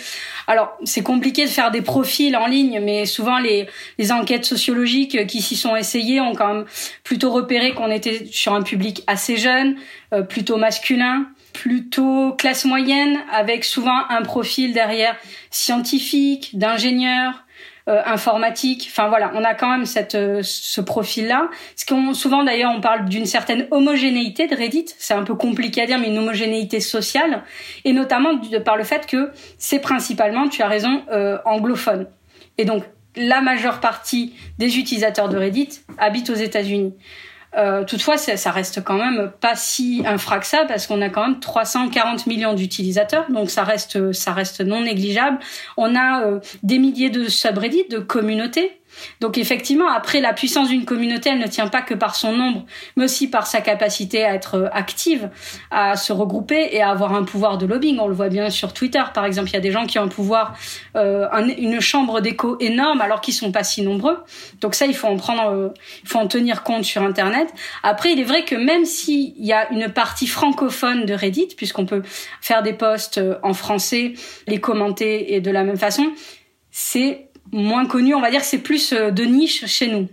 Alors 0.48 0.76
c'est 0.82 1.04
compliqué 1.04 1.44
de 1.44 1.50
faire 1.50 1.70
des 1.70 1.80
profils 1.80 2.36
en 2.36 2.48
ligne, 2.48 2.80
mais 2.82 3.06
souvent 3.06 3.38
les, 3.38 3.68
les 3.98 4.10
enquêtes 4.10 4.44
sociologiques 4.44 5.24
qui 5.28 5.40
s'y 5.40 5.54
sont 5.54 5.76
essayées 5.76 6.20
ont 6.20 6.34
quand 6.34 6.52
même 6.52 6.64
plutôt 7.04 7.30
repéré 7.30 7.72
qu'on 7.72 7.90
était 7.92 8.26
sur 8.32 8.52
un 8.52 8.62
public 8.62 9.04
assez 9.06 9.36
jeune, 9.36 9.76
euh, 10.12 10.22
plutôt 10.22 10.56
masculin 10.56 11.26
plutôt 11.54 12.32
classe 12.32 12.66
moyenne 12.66 13.16
avec 13.32 13.64
souvent 13.64 14.08
un 14.10 14.22
profil 14.22 14.74
derrière 14.74 15.16
scientifique, 15.50 16.58
d'ingénieur, 16.58 17.43
euh, 17.86 18.00
informatique. 18.06 18.88
Enfin 18.90 19.08
voilà, 19.08 19.30
on 19.34 19.44
a 19.44 19.52
quand 19.52 19.68
même 19.68 19.84
cette 19.84 20.14
euh, 20.14 20.40
ce 20.42 20.80
profil-là. 20.80 21.50
Ce 21.76 21.84
qu'on 21.84 22.14
souvent 22.14 22.42
d'ailleurs 22.42 22.72
on 22.74 22.80
parle 22.80 23.04
d'une 23.04 23.26
certaine 23.26 23.66
homogénéité 23.70 24.46
de 24.46 24.56
Reddit. 24.56 24.86
C'est 24.96 25.12
un 25.12 25.22
peu 25.22 25.34
compliqué 25.34 25.82
à 25.82 25.86
dire, 25.86 25.98
mais 25.98 26.08
une 26.08 26.16
homogénéité 26.16 26.80
sociale 26.80 27.42
et 27.84 27.92
notamment 27.92 28.40
par 28.64 28.78
le 28.78 28.84
fait 28.84 29.06
que 29.06 29.32
c'est 29.58 29.80
principalement, 29.80 30.48
tu 30.48 30.62
as 30.62 30.68
raison, 30.68 31.02
euh, 31.12 31.36
anglophone. 31.44 32.06
Et 32.56 32.64
donc 32.64 32.84
la 33.16 33.42
majeure 33.42 33.80
partie 33.80 34.32
des 34.58 34.78
utilisateurs 34.78 35.28
de 35.28 35.36
Reddit 35.36 35.80
habitent 35.98 36.30
aux 36.30 36.34
États-Unis. 36.34 36.94
Euh, 37.56 37.84
toutefois, 37.84 38.16
ça 38.16 38.50
reste 38.50 38.82
quand 38.82 38.98
même 38.98 39.30
pas 39.40 39.54
si 39.54 40.02
infra 40.06 40.38
que 40.38 40.46
ça 40.46 40.64
parce 40.66 40.86
qu'on 40.86 41.00
a 41.02 41.08
quand 41.08 41.26
même 41.26 41.40
340 41.40 42.26
millions 42.26 42.54
d'utilisateurs, 42.54 43.30
donc 43.30 43.50
ça 43.50 43.62
reste 43.62 44.12
ça 44.12 44.32
reste 44.32 44.60
non 44.60 44.82
négligeable. 44.82 45.38
On 45.76 45.94
a 45.94 46.24
euh, 46.24 46.40
des 46.62 46.78
milliers 46.78 47.10
de 47.10 47.28
subreddits, 47.28 47.86
de 47.90 47.98
communautés 47.98 48.80
donc 49.20 49.38
effectivement, 49.38 49.88
après, 49.88 50.20
la 50.20 50.32
puissance 50.32 50.68
d'une 50.68 50.84
communauté, 50.84 51.30
elle 51.30 51.38
ne 51.38 51.46
tient 51.46 51.68
pas 51.68 51.82
que 51.82 51.94
par 51.94 52.14
son 52.14 52.32
nombre, 52.32 52.64
mais 52.96 53.04
aussi 53.04 53.28
par 53.28 53.46
sa 53.46 53.60
capacité 53.60 54.24
à 54.24 54.34
être 54.34 54.70
active, 54.72 55.30
à 55.70 55.96
se 55.96 56.12
regrouper 56.12 56.68
et 56.72 56.82
à 56.82 56.90
avoir 56.90 57.14
un 57.14 57.24
pouvoir 57.24 57.58
de 57.58 57.66
lobbying. 57.66 57.98
On 58.00 58.08
le 58.08 58.14
voit 58.14 58.28
bien 58.28 58.50
sur 58.50 58.72
Twitter, 58.72 59.02
par 59.12 59.24
exemple. 59.24 59.50
Il 59.50 59.54
y 59.54 59.56
a 59.56 59.60
des 59.60 59.70
gens 59.70 59.86
qui 59.86 59.98
ont 59.98 60.02
un 60.02 60.08
pouvoir, 60.08 60.54
euh, 60.96 61.28
une 61.58 61.80
chambre 61.80 62.20
d'écho 62.20 62.56
énorme, 62.60 63.00
alors 63.00 63.20
qu'ils 63.20 63.34
sont 63.34 63.52
pas 63.52 63.64
si 63.64 63.82
nombreux. 63.82 64.18
Donc 64.60 64.74
ça, 64.74 64.86
il 64.86 64.94
faut 64.94 65.08
en 65.08 65.16
prendre, 65.16 65.50
euh, 65.50 65.68
il 66.02 66.08
faut 66.08 66.18
en 66.18 66.26
tenir 66.26 66.62
compte 66.62 66.84
sur 66.84 67.02
Internet. 67.02 67.48
Après, 67.82 68.12
il 68.12 68.20
est 68.20 68.24
vrai 68.24 68.44
que 68.44 68.54
même 68.54 68.84
s'il 68.84 69.34
y 69.38 69.52
a 69.52 69.70
une 69.72 69.88
partie 69.88 70.26
francophone 70.26 71.06
de 71.06 71.14
Reddit, 71.14 71.54
puisqu'on 71.56 71.86
peut 71.86 72.02
faire 72.40 72.62
des 72.62 72.72
posts 72.72 73.18
euh, 73.18 73.36
en 73.42 73.54
français, 73.54 74.14
les 74.46 74.60
commenter 74.60 75.34
et 75.34 75.40
de 75.40 75.50
la 75.50 75.64
même 75.64 75.78
façon, 75.78 76.12
c'est 76.70 77.28
moins 77.52 77.86
connu. 77.86 78.14
On 78.14 78.20
va 78.20 78.30
dire 78.30 78.40
que 78.40 78.46
c'est 78.46 78.58
plus 78.58 78.92
euh, 78.92 79.10
de 79.10 79.24
niche 79.24 79.66
chez 79.66 79.88
nous. 79.88 80.08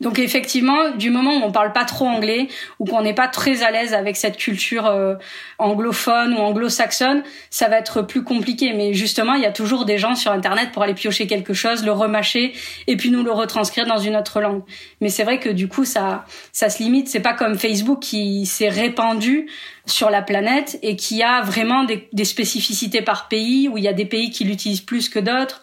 Donc 0.00 0.18
effectivement, 0.18 0.90
du 0.90 1.08
moment 1.08 1.30
où 1.30 1.44
on 1.44 1.52
parle 1.52 1.72
pas 1.72 1.84
trop 1.84 2.06
anglais 2.06 2.48
ou 2.78 2.84
qu'on 2.84 3.00
n'est 3.00 3.14
pas 3.14 3.28
très 3.28 3.62
à 3.62 3.70
l'aise 3.70 3.94
avec 3.94 4.16
cette 4.16 4.36
culture 4.36 4.86
euh, 4.86 5.14
anglophone 5.58 6.34
ou 6.34 6.38
anglo-saxonne, 6.38 7.22
ça 7.48 7.68
va 7.68 7.78
être 7.78 8.02
plus 8.02 8.24
compliqué. 8.24 8.74
Mais 8.74 8.92
justement, 8.92 9.34
il 9.34 9.42
y 9.42 9.46
a 9.46 9.52
toujours 9.52 9.84
des 9.84 9.96
gens 9.96 10.14
sur 10.14 10.32
Internet 10.32 10.72
pour 10.72 10.82
aller 10.82 10.94
piocher 10.94 11.26
quelque 11.26 11.54
chose, 11.54 11.84
le 11.84 11.92
remâcher 11.92 12.52
et 12.86 12.96
puis 12.96 13.10
nous 13.10 13.22
le 13.22 13.30
retranscrire 13.30 13.86
dans 13.86 13.98
une 13.98 14.16
autre 14.16 14.40
langue. 14.40 14.62
Mais 15.00 15.08
c'est 15.08 15.24
vrai 15.24 15.38
que 15.38 15.48
du 15.48 15.68
coup, 15.68 15.84
ça, 15.84 16.26
ça 16.52 16.68
se 16.68 16.82
limite. 16.82 17.08
C'est 17.08 17.20
pas 17.20 17.32
comme 17.32 17.56
Facebook 17.56 18.00
qui 18.00 18.46
s'est 18.46 18.68
répandu 18.68 19.48
sur 19.86 20.10
la 20.10 20.22
planète 20.22 20.78
et 20.82 20.96
qui 20.96 21.22
a 21.22 21.40
vraiment 21.40 21.84
des, 21.84 22.08
des 22.12 22.24
spécificités 22.24 23.00
par 23.00 23.28
pays 23.28 23.68
où 23.68 23.78
il 23.78 23.84
y 23.84 23.88
a 23.88 23.92
des 23.92 24.06
pays 24.06 24.30
qui 24.30 24.44
l'utilisent 24.44 24.80
plus 24.80 25.08
que 25.08 25.20
d'autres 25.20 25.62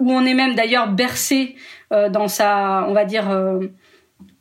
où 0.00 0.10
on 0.10 0.24
est 0.24 0.34
même 0.34 0.54
d'ailleurs 0.54 0.88
bercé 0.88 1.54
euh, 1.92 2.08
dans 2.08 2.26
sa, 2.26 2.86
on 2.88 2.92
va 2.92 3.04
dire, 3.04 3.30
euh, 3.30 3.60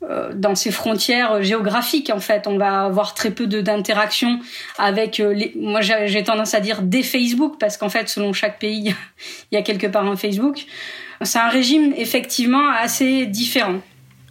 euh, 0.03 0.31
dans 0.33 0.55
ses 0.55 0.71
frontières 0.71 1.43
géographiques 1.43 2.09
en 2.09 2.19
fait. 2.19 2.47
On 2.47 2.57
va 2.57 2.85
avoir 2.85 3.13
très 3.13 3.31
peu 3.31 3.45
d'interaction 3.45 4.39
avec 4.77 5.17
les. 5.17 5.53
Moi, 5.55 5.81
j'ai 5.81 6.23
tendance 6.23 6.53
à 6.53 6.61
dire 6.61 6.81
des 6.81 7.03
Facebook 7.03 7.57
parce 7.59 7.77
qu'en 7.77 7.89
fait, 7.89 8.09
selon 8.09 8.33
chaque 8.33 8.59
pays, 8.59 8.95
il 9.51 9.55
y 9.55 9.57
a 9.57 9.61
quelque 9.61 9.87
part 9.87 10.05
un 10.05 10.15
Facebook. 10.15 10.65
C'est 11.21 11.39
un 11.39 11.49
régime 11.49 11.93
effectivement 11.97 12.69
assez 12.69 13.25
différent. 13.25 13.81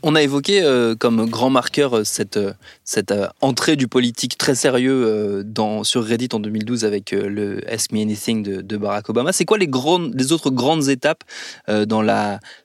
On 0.02 0.14
a 0.14 0.22
évoqué 0.22 0.62
euh, 0.62 0.94
comme 0.94 1.28
grand 1.28 1.50
marqueur 1.50 1.96
euh, 1.96 2.04
cette, 2.04 2.36
euh, 2.36 2.52
cette 2.84 3.12
entrée 3.40 3.76
du 3.76 3.88
politique 3.88 4.38
très 4.38 4.54
sérieux 4.54 5.42
dans, 5.44 5.84
sur 5.84 6.04
Reddit 6.04 6.28
en 6.32 6.40
2012 6.40 6.84
avec 6.84 7.10
le 7.10 7.60
Ask 7.70 7.92
Me 7.92 8.00
Anything 8.00 8.42
de, 8.62 8.76
Barack 8.76 9.08
Obama. 9.08 9.32
C'est 9.32 9.44
quoi 9.44 9.58
les, 9.58 9.66
grandes, 9.66 10.14
les 10.14 10.32
autres 10.32 10.50
grandes 10.50 10.88
étapes 10.88 11.24
dans 11.68 12.02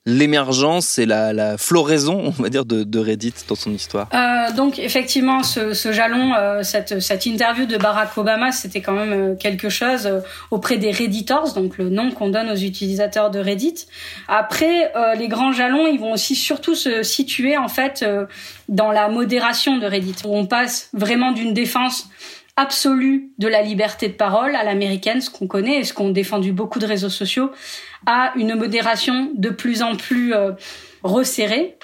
l'émergence 0.06 0.98
et 0.98 1.06
la, 1.06 1.58
floraison, 1.58 2.34
on 2.38 2.42
va 2.42 2.50
dire, 2.50 2.66
de, 2.66 3.00
Reddit 3.00 3.34
dans 3.48 3.56
son 3.56 3.72
histoire? 3.72 4.10
Donc 4.56 4.80
effectivement, 4.80 5.44
ce, 5.44 5.74
ce 5.74 5.92
jalon, 5.92 6.34
cette, 6.64 7.00
cette 7.00 7.26
interview 7.26 7.66
de 7.66 7.78
Barack 7.78 8.18
Obama, 8.18 8.52
c'était 8.52 8.82
quand 8.82 8.94
même 8.94 9.38
quelque 9.38 9.70
chose 9.70 10.10
auprès 10.52 10.78
des 10.78 10.92
Redditors, 10.92 11.54
donc 11.54 11.78
le 11.78 11.90
nom 11.90 12.12
qu'on 12.12 12.30
donne 12.30 12.50
aux 12.50 12.56
utilisateurs 12.56 13.32
de 13.32 13.40
Reddit. 13.40 13.86
Après, 14.28 14.92
les 15.18 15.28
grands 15.28 15.52
jalons, 15.52 15.88
ils 15.88 16.00
vont 16.00 16.14
aussi 16.14 16.36
surtout 16.36 16.76
se 16.76 17.04
situé 17.24 17.58
en 17.58 17.70
fait 17.70 18.04
euh, 18.04 18.26
dans 18.68 18.92
la 18.92 19.08
modération 19.08 19.78
de 19.78 19.86
Reddit, 19.86 20.16
où 20.26 20.36
on 20.36 20.46
passe 20.46 20.90
vraiment 20.94 21.32
d'une 21.32 21.54
défense 21.54 22.10
absolue 22.58 23.30
de 23.40 23.48
la 23.48 23.62
liberté 23.62 24.10
de 24.10 24.14
parole 24.14 24.56
à 24.56 24.64
l'américaine, 24.64 25.22
ce 25.22 25.30
qu'on 25.30 25.48
connaît 25.48 25.80
et 25.80 25.84
ce 25.86 25.94
qu'ont 25.94 26.12
défendu 26.12 26.52
beaucoup 26.52 26.80
de 26.80 26.86
réseaux 26.86 27.10
sociaux, 27.10 27.50
à 28.06 28.34
une 28.36 28.56
modération 28.56 29.32
de 29.36 29.50
plus 29.50 29.82
en 29.82 29.96
plus 29.96 30.34
euh, 30.34 30.52
resserrée. 31.02 31.78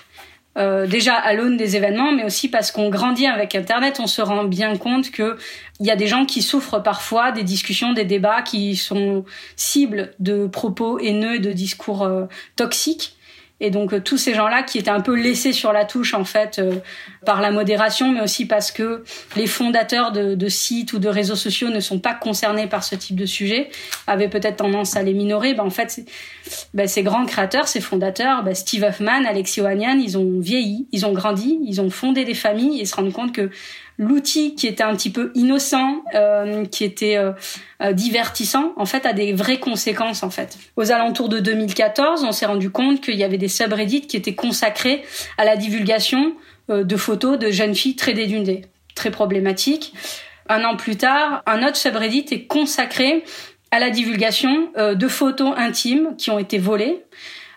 Euh, 0.57 0.87
déjà 0.87 1.13
à 1.13 1.33
l'aune 1.33 1.55
des 1.55 1.77
événements, 1.77 2.11
mais 2.11 2.25
aussi 2.25 2.49
parce 2.49 2.71
qu'on 2.71 2.89
grandit 2.89 3.27
avec 3.27 3.55
Internet, 3.55 3.99
on 4.01 4.07
se 4.07 4.21
rend 4.21 4.43
bien 4.43 4.75
compte 4.75 5.09
que 5.09 5.37
il 5.79 5.85
y 5.85 5.91
a 5.91 5.95
des 5.95 6.07
gens 6.07 6.25
qui 6.25 6.41
souffrent 6.41 6.83
parfois 6.83 7.31
des 7.31 7.43
discussions, 7.43 7.93
des 7.93 8.03
débats 8.03 8.41
qui 8.41 8.75
sont 8.75 9.23
cibles 9.55 10.11
de 10.19 10.47
propos 10.47 10.99
haineux 10.99 11.35
et 11.35 11.39
de 11.39 11.53
discours 11.53 12.05
toxiques. 12.57 13.15
Et 13.61 13.71
donc 13.71 13.93
euh, 13.93 13.99
tous 13.99 14.17
ces 14.17 14.33
gens-là 14.33 14.63
qui 14.63 14.77
étaient 14.77 14.89
un 14.89 15.01
peu 15.01 15.15
laissés 15.15 15.53
sur 15.53 15.73
la 15.73 15.85
touche 15.85 16.13
en 16.13 16.23
fait 16.23 16.59
euh, 16.59 16.75
par 17.25 17.41
la 17.41 17.51
modération, 17.51 18.11
mais 18.11 18.21
aussi 18.21 18.45
parce 18.45 18.71
que 18.71 19.03
les 19.35 19.47
fondateurs 19.47 20.11
de, 20.11 20.35
de, 20.35 20.47
sites 20.47 20.93
ou 20.93 20.99
de 20.99 21.09
réseaux 21.09 21.35
sociaux 21.35 21.69
ne 21.69 21.79
sont 21.79 21.99
pas 21.99 22.13
concernés 22.13 22.67
par 22.67 22.83
ce 22.83 22.95
type 22.95 23.15
de 23.15 23.25
sujet, 23.25 23.69
avaient 24.07 24.29
peut-être 24.29 24.57
tendance 24.57 24.95
à 24.95 25.03
les 25.03 25.13
minorer. 25.13 25.53
Ben, 25.53 25.63
en 25.63 25.69
fait, 25.69 26.01
ben, 26.73 26.87
ces 26.87 27.03
grands 27.03 27.25
créateurs, 27.25 27.67
ces 27.67 27.81
fondateurs, 27.81 28.43
ben, 28.43 28.55
Steve 28.55 28.83
Huffman, 28.83 29.25
Alexis 29.25 29.61
Ohanian, 29.61 29.99
ils 29.99 30.17
ont 30.17 30.39
vieilli, 30.39 30.87
ils 30.91 31.05
ont 31.05 31.13
grandi, 31.13 31.59
ils 31.65 31.81
ont 31.81 31.89
fondé 31.89 32.25
des 32.25 32.33
familles 32.33 32.79
et 32.79 32.85
se 32.85 32.95
rendent 32.95 33.13
compte 33.13 33.33
que 33.33 33.49
l'outil 33.99 34.55
qui 34.55 34.65
était 34.65 34.81
un 34.81 34.95
petit 34.95 35.11
peu 35.11 35.31
innocent, 35.35 36.01
euh, 36.15 36.65
qui 36.65 36.85
était 36.85 37.17
euh, 37.17 37.33
euh, 37.83 37.91
divertissant, 37.91 38.73
en 38.77 38.85
fait, 38.85 39.05
a 39.05 39.13
des 39.13 39.33
vraies 39.33 39.59
conséquences, 39.59 40.23
en 40.23 40.29
fait. 40.29 40.57
Aux 40.77 40.91
alentours 40.91 41.27
de 41.27 41.39
2014, 41.39 42.23
on 42.23 42.31
s'est 42.31 42.45
rendu 42.45 42.71
compte 42.71 43.01
qu'il 43.01 43.15
y 43.15 43.23
avait 43.25 43.37
des 43.37 43.49
subreddits 43.49 44.07
qui 44.07 44.15
étaient 44.17 44.35
consacrés 44.35 45.03
à 45.37 45.43
la 45.43 45.57
divulgation 45.57 46.33
de 46.69 46.95
photos 46.95 47.37
de 47.37 47.51
jeunes 47.51 47.75
filles 47.75 47.95
très 47.95 48.13
dénudées, 48.13 48.61
très 48.95 49.11
problématiques. 49.11 49.93
Un 50.47 50.63
an 50.63 50.77
plus 50.77 50.95
tard, 50.95 51.41
un 51.45 51.67
autre 51.67 51.75
subreddit 51.75 52.25
est 52.31 52.45
consacré 52.45 53.23
à 53.71 53.79
la 53.79 53.89
divulgation 53.89 54.69
de 54.77 55.07
photos 55.07 55.53
intimes 55.57 56.15
qui 56.17 56.29
ont 56.29 56.37
été 56.37 56.59
volées 56.59 57.03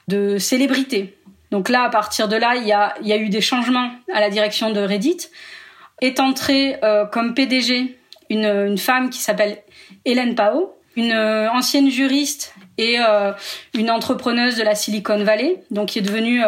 de 0.08 0.38
célébrités. 0.38 1.14
Donc 1.50 1.68
là, 1.68 1.82
à 1.82 1.90
partir 1.90 2.26
de 2.26 2.36
là, 2.36 2.54
il 2.56 2.66
y 2.66 3.12
a 3.12 3.16
eu 3.18 3.28
des 3.28 3.42
changements 3.42 3.90
à 4.14 4.20
la 4.20 4.30
direction 4.30 4.70
de 4.70 4.80
Reddit 4.80 5.28
est 6.02 6.20
entrée 6.20 6.76
euh, 6.82 7.06
comme 7.06 7.34
PDG 7.34 7.96
une, 8.28 8.44
une 8.44 8.78
femme 8.78 9.10
qui 9.10 9.20
s'appelle 9.20 9.58
Hélène 10.04 10.34
Pao, 10.34 10.76
une 10.96 11.12
euh, 11.12 11.50
ancienne 11.50 11.90
juriste 11.90 12.54
et 12.78 12.96
euh, 12.98 13.32
une 13.74 13.90
entrepreneuse 13.90 14.56
de 14.56 14.62
la 14.62 14.74
Silicon 14.74 15.22
Valley, 15.22 15.62
donc 15.70 15.90
qui 15.90 16.00
est 16.00 16.02
devenue 16.02 16.42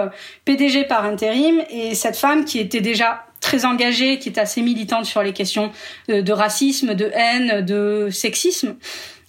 PDG 0.45 0.85
par 0.85 1.05
intérim. 1.05 1.63
Et 1.71 1.95
cette 1.95 2.17
femme 2.17 2.45
qui 2.45 2.59
était 2.59 2.81
déjà 2.81 3.27
très 3.41 3.65
engagée, 3.65 4.19
qui 4.19 4.31
est 4.31 4.39
assez 4.39 4.63
militante 4.63 5.05
sur 5.05 5.23
les 5.23 5.33
questions 5.33 5.71
de, 6.09 6.21
de 6.21 6.33
racisme, 6.33 6.95
de 6.95 7.11
haine, 7.15 7.61
de 7.65 8.09
sexisme, 8.11 8.77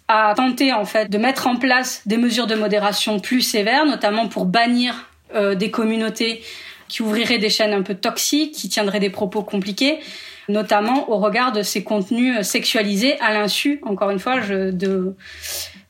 a 0.07 0.33
tenté 0.35 0.71
en 0.71 0.85
fait 0.85 1.09
de 1.09 1.17
mettre 1.17 1.47
en 1.47 1.57
place 1.57 2.01
des 2.05 2.17
mesures 2.17 2.47
de 2.47 2.55
modération 2.55 3.19
plus 3.19 3.41
sévères, 3.41 3.85
notamment 3.85 4.27
pour 4.27 4.45
bannir 4.45 5.09
des 5.33 5.71
communautés 5.71 6.43
qui 6.87 7.01
ouvrirait 7.01 7.37
des 7.37 7.49
chaînes 7.49 7.73
un 7.73 7.81
peu 7.81 7.95
toxiques, 7.95 8.53
qui 8.53 8.69
tiendraient 8.69 8.99
des 8.99 9.09
propos 9.09 9.43
compliqués, 9.43 9.99
notamment 10.49 11.09
au 11.09 11.17
regard 11.17 11.51
de 11.51 11.61
ces 11.61 11.83
contenus 11.83 12.41
sexualisés 12.41 13.19
à 13.19 13.33
l'insu, 13.33 13.81
encore 13.83 14.11
une 14.11 14.19
fois, 14.19 14.39
de, 14.41 15.15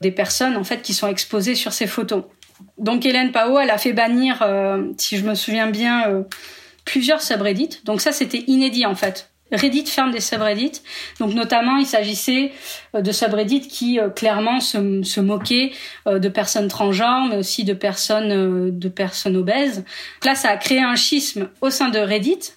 des 0.02 0.12
personnes 0.12 0.56
en 0.56 0.64
fait 0.64 0.82
qui 0.82 0.94
sont 0.94 1.08
exposées 1.08 1.56
sur 1.56 1.74
ces 1.74 1.88
photos. 1.88 2.24
Donc 2.78 3.06
Hélène 3.06 3.32
Pao, 3.32 3.60
elle 3.60 3.70
a 3.70 3.78
fait 3.78 3.94
bannir, 3.94 4.42
euh, 4.42 4.92
si 4.98 5.18
je 5.18 5.26
me 5.26 5.36
souviens 5.36 5.70
bien, 5.70 6.08
euh, 6.10 6.24
plusieurs 6.86 7.22
subreddits. 7.22 7.82
Donc 7.84 8.02
ça, 8.02 8.12
c'était 8.12 8.44
inédit 8.48 8.86
en 8.86 8.96
fait. 8.96 9.32
Reddit 9.52 9.86
ferme 9.86 10.12
des 10.12 10.22
subreddits. 10.22 10.82
Donc 11.20 11.34
notamment, 11.34 11.78
il 11.78 11.86
s'agissait 11.86 12.52
euh, 12.96 13.02
de 13.02 13.12
subreddits 13.12 13.68
qui 13.68 14.00
euh, 14.00 14.10
clairement 14.10 14.60
se, 14.60 15.20
moquaient 15.20 15.72
euh, 16.08 16.18
de 16.18 16.30
personnes 16.30 16.68
transgenres, 16.68 17.28
mais 17.30 17.38
aussi 17.38 17.64
de 17.64 17.74
personnes 17.74 18.78
de 18.78 18.90
personnes 18.90 19.38
obèses. 19.38 19.86
Là, 20.24 20.34
ça 20.34 20.50
a 20.50 20.58
créé 20.58 20.82
un 20.82 20.96
schisme 20.96 21.50
au 21.62 21.70
sein 21.70 21.90
de 21.90 22.00
Reddit, 22.00 22.54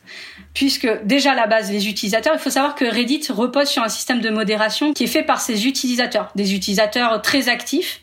puisque 0.55 0.89
déjà 1.05 1.33
à 1.33 1.35
la 1.35 1.47
base, 1.47 1.71
les 1.71 1.89
utilisateurs, 1.89 2.33
il 2.35 2.41
faut 2.41 2.51
savoir 2.51 2.75
que 2.75 2.87
Reddit 2.87 3.31
repose 3.31 3.69
sur 3.69 3.83
un 3.83 3.91
système 3.91 4.21
de 4.21 4.31
modération 4.31 4.95
qui 4.95 5.05
est 5.05 5.09
fait 5.09 5.23
par 5.23 5.41
ses 5.41 5.67
utilisateurs, 5.67 6.31
des 6.37 6.55
utilisateurs 6.55 7.21
très 7.21 7.51
actifs 7.51 8.01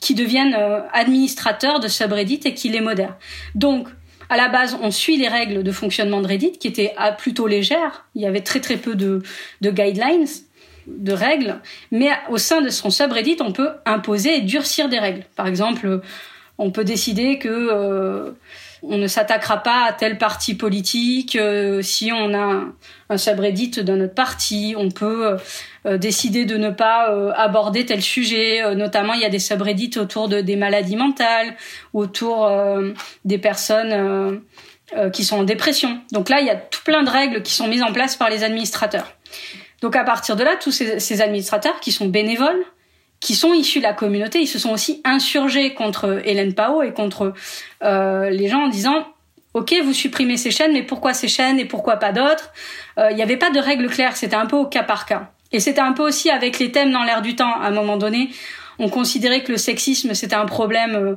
qui 0.00 0.14
deviennent 0.14 0.56
administrateurs 0.92 1.78
de 1.78 1.86
subreddits 1.86 2.40
et 2.44 2.54
qui 2.54 2.70
les 2.70 2.80
modèrent. 2.80 3.16
Donc 3.54 3.86
à 4.32 4.36
la 4.38 4.48
base, 4.48 4.78
on 4.80 4.90
suit 4.90 5.18
les 5.18 5.28
règles 5.28 5.62
de 5.62 5.72
fonctionnement 5.72 6.22
de 6.22 6.26
Reddit 6.26 6.52
qui 6.52 6.66
étaient 6.66 6.94
ah, 6.96 7.12
plutôt 7.12 7.46
légères. 7.46 8.06
Il 8.14 8.22
y 8.22 8.26
avait 8.26 8.40
très 8.40 8.60
très 8.60 8.78
peu 8.78 8.94
de, 8.94 9.22
guidelines, 9.62 10.26
de 10.86 11.12
règles. 11.12 11.60
Mais 11.90 12.08
au 12.30 12.38
sein 12.38 12.62
de 12.62 12.70
son 12.70 12.88
subreddit, 12.88 13.36
on 13.40 13.52
peut 13.52 13.72
imposer 13.84 14.38
et 14.38 14.40
durcir 14.40 14.88
des 14.88 14.98
règles. 14.98 15.24
Par 15.36 15.46
exemple, 15.46 16.00
on 16.56 16.70
peut 16.70 16.84
décider 16.84 17.38
que 17.38 17.48
euh, 17.50 18.30
on 18.82 18.98
ne 18.98 19.06
s'attaquera 19.06 19.62
pas 19.62 19.84
à 19.84 19.92
tel 19.92 20.18
parti 20.18 20.54
politique. 20.54 21.36
Euh, 21.36 21.82
si 21.82 22.10
on 22.12 22.34
a 22.34 22.64
un, 23.08 23.16
subreddit 23.16 23.70
dans 23.82 23.96
notre 23.96 24.14
parti, 24.14 24.74
on 24.76 24.90
peut 24.90 25.36
euh, 25.86 25.98
décider 25.98 26.44
de 26.44 26.56
ne 26.56 26.70
pas 26.70 27.10
euh, 27.10 27.32
aborder 27.36 27.86
tel 27.86 28.02
sujet. 28.02 28.74
notamment, 28.74 29.12
il 29.14 29.20
y 29.20 29.24
a 29.24 29.28
des 29.28 29.38
subreddits 29.38 29.98
autour 29.98 30.28
de 30.28 30.40
des 30.40 30.56
maladies 30.56 30.96
mentales, 30.96 31.54
autour 31.92 32.50
des 33.24 33.38
personnes 33.38 34.42
qui 35.12 35.24
sont 35.24 35.38
en 35.38 35.44
dépression. 35.44 36.00
Donc 36.10 36.28
là, 36.28 36.40
il 36.40 36.46
y 36.46 36.50
a 36.50 36.56
tout 36.56 36.80
plein 36.84 37.02
de 37.02 37.10
règles 37.10 37.42
qui 37.42 37.52
sont 37.52 37.68
mises 37.68 37.82
en 37.82 37.92
place 37.92 38.16
par 38.16 38.30
les 38.30 38.44
administrateurs. 38.44 39.12
Donc 39.80 39.96
à 39.96 40.04
partir 40.04 40.36
de 40.36 40.44
là, 40.44 40.56
tous 40.56 40.70
ces, 40.70 41.00
ces 41.00 41.20
administrateurs 41.22 41.80
qui 41.80 41.92
sont 41.92 42.06
bénévoles, 42.06 42.64
qui 43.22 43.36
sont 43.36 43.54
issus 43.54 43.78
de 43.78 43.84
la 43.84 43.94
communauté, 43.94 44.40
ils 44.40 44.48
se 44.48 44.58
sont 44.58 44.70
aussi 44.70 45.00
insurgés 45.04 45.72
contre 45.74 46.20
Hélène 46.24 46.54
Pao 46.54 46.82
et 46.82 46.92
contre 46.92 47.32
euh, 47.82 48.28
les 48.28 48.48
gens 48.48 48.64
en 48.64 48.68
disant 48.68 49.06
Ok, 49.54 49.74
vous 49.84 49.92
supprimez 49.92 50.36
ces 50.36 50.50
chaînes, 50.50 50.72
mais 50.72 50.82
pourquoi 50.82 51.14
ces 51.14 51.28
chaînes 51.28 51.58
et 51.60 51.64
pourquoi 51.64 51.96
pas 51.96 52.10
d'autres? 52.10 52.52
Euh, 52.98 53.08
Il 53.10 53.16
n'y 53.16 53.22
avait 53.22 53.36
pas 53.36 53.50
de 53.50 53.60
règles 53.60 53.88
claires, 53.88 54.16
c'était 54.16 54.36
un 54.36 54.46
peu 54.46 54.56
au 54.56 54.66
cas 54.66 54.82
par 54.82 55.06
cas. 55.06 55.30
Et 55.52 55.60
c'était 55.60 55.80
un 55.80 55.92
peu 55.92 56.02
aussi 56.02 56.30
avec 56.30 56.58
les 56.58 56.72
thèmes 56.72 56.90
dans 56.90 57.04
l'air 57.04 57.22
du 57.22 57.36
temps. 57.36 57.60
À 57.60 57.68
un 57.68 57.70
moment 57.70 57.96
donné, 57.96 58.30
on 58.78 58.88
considérait 58.88 59.44
que 59.44 59.52
le 59.52 59.58
sexisme 59.58 60.14
c'était 60.14 60.34
un 60.34 60.46
problème, 60.46 60.96
euh, 60.96 61.14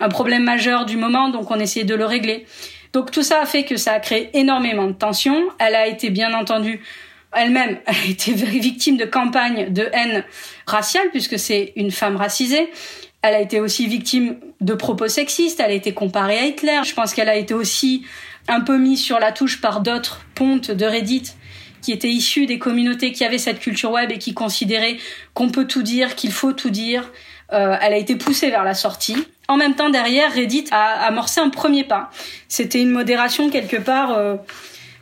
un 0.00 0.08
problème 0.08 0.42
majeur 0.42 0.86
du 0.86 0.96
moment, 0.96 1.28
donc 1.28 1.52
on 1.52 1.60
essayait 1.60 1.86
de 1.86 1.94
le 1.94 2.04
régler. 2.04 2.46
Donc 2.92 3.12
tout 3.12 3.22
ça 3.22 3.40
a 3.40 3.46
fait 3.46 3.64
que 3.64 3.76
ça 3.76 3.92
a 3.92 4.00
créé 4.00 4.30
énormément 4.34 4.88
de 4.88 4.92
tensions. 4.92 5.44
Elle 5.60 5.76
a 5.76 5.86
été 5.86 6.10
bien 6.10 6.34
entendu 6.34 6.80
elle-même 7.36 7.78
a 7.86 7.92
été 8.08 8.32
victime 8.32 8.96
de 8.96 9.04
campagnes 9.04 9.72
de 9.72 9.88
haine 9.92 10.24
raciale 10.66 11.08
puisque 11.10 11.38
c'est 11.38 11.72
une 11.76 11.90
femme 11.90 12.16
racisée. 12.16 12.70
Elle 13.22 13.34
a 13.34 13.40
été 13.40 13.60
aussi 13.60 13.86
victime 13.86 14.36
de 14.60 14.74
propos 14.74 15.08
sexistes, 15.08 15.58
elle 15.58 15.70
a 15.70 15.74
été 15.74 15.94
comparée 15.94 16.38
à 16.38 16.44
Hitler. 16.44 16.80
Je 16.84 16.94
pense 16.94 17.14
qu'elle 17.14 17.30
a 17.30 17.36
été 17.36 17.54
aussi 17.54 18.04
un 18.48 18.60
peu 18.60 18.76
mise 18.76 19.00
sur 19.00 19.18
la 19.18 19.32
touche 19.32 19.60
par 19.60 19.80
d'autres 19.80 20.20
pontes 20.34 20.70
de 20.70 20.84
Reddit 20.84 21.32
qui 21.80 21.92
étaient 21.92 22.10
issus 22.10 22.46
des 22.46 22.58
communautés 22.58 23.12
qui 23.12 23.24
avaient 23.24 23.38
cette 23.38 23.60
culture 23.60 23.90
web 23.90 24.10
et 24.10 24.18
qui 24.18 24.32
considéraient 24.32 24.96
qu'on 25.34 25.50
peut 25.50 25.66
tout 25.66 25.82
dire, 25.82 26.16
qu'il 26.16 26.32
faut 26.32 26.52
tout 26.52 26.70
dire. 26.70 27.10
Euh, 27.52 27.76
elle 27.80 27.92
a 27.92 27.98
été 27.98 28.16
poussée 28.16 28.48
vers 28.48 28.64
la 28.64 28.72
sortie. 28.72 29.16
En 29.48 29.58
même 29.58 29.74
temps, 29.74 29.90
derrière, 29.90 30.32
Reddit 30.32 30.64
a 30.70 31.04
amorcé 31.06 31.40
un 31.40 31.50
premier 31.50 31.84
pas. 31.84 32.10
C'était 32.48 32.80
une 32.80 32.90
modération 32.90 33.50
quelque 33.50 33.76
part. 33.76 34.12
Euh, 34.12 34.36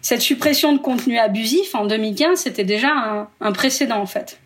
cette 0.03 0.21
suppression 0.21 0.73
de 0.73 0.79
contenu 0.79 1.17
abusif 1.17 1.75
en 1.75 1.87
2015, 1.87 2.41
c'était 2.41 2.65
déjà 2.65 3.29
un, 3.41 3.53
précédent 3.53 4.01
en 4.01 4.07
fait. 4.07 4.41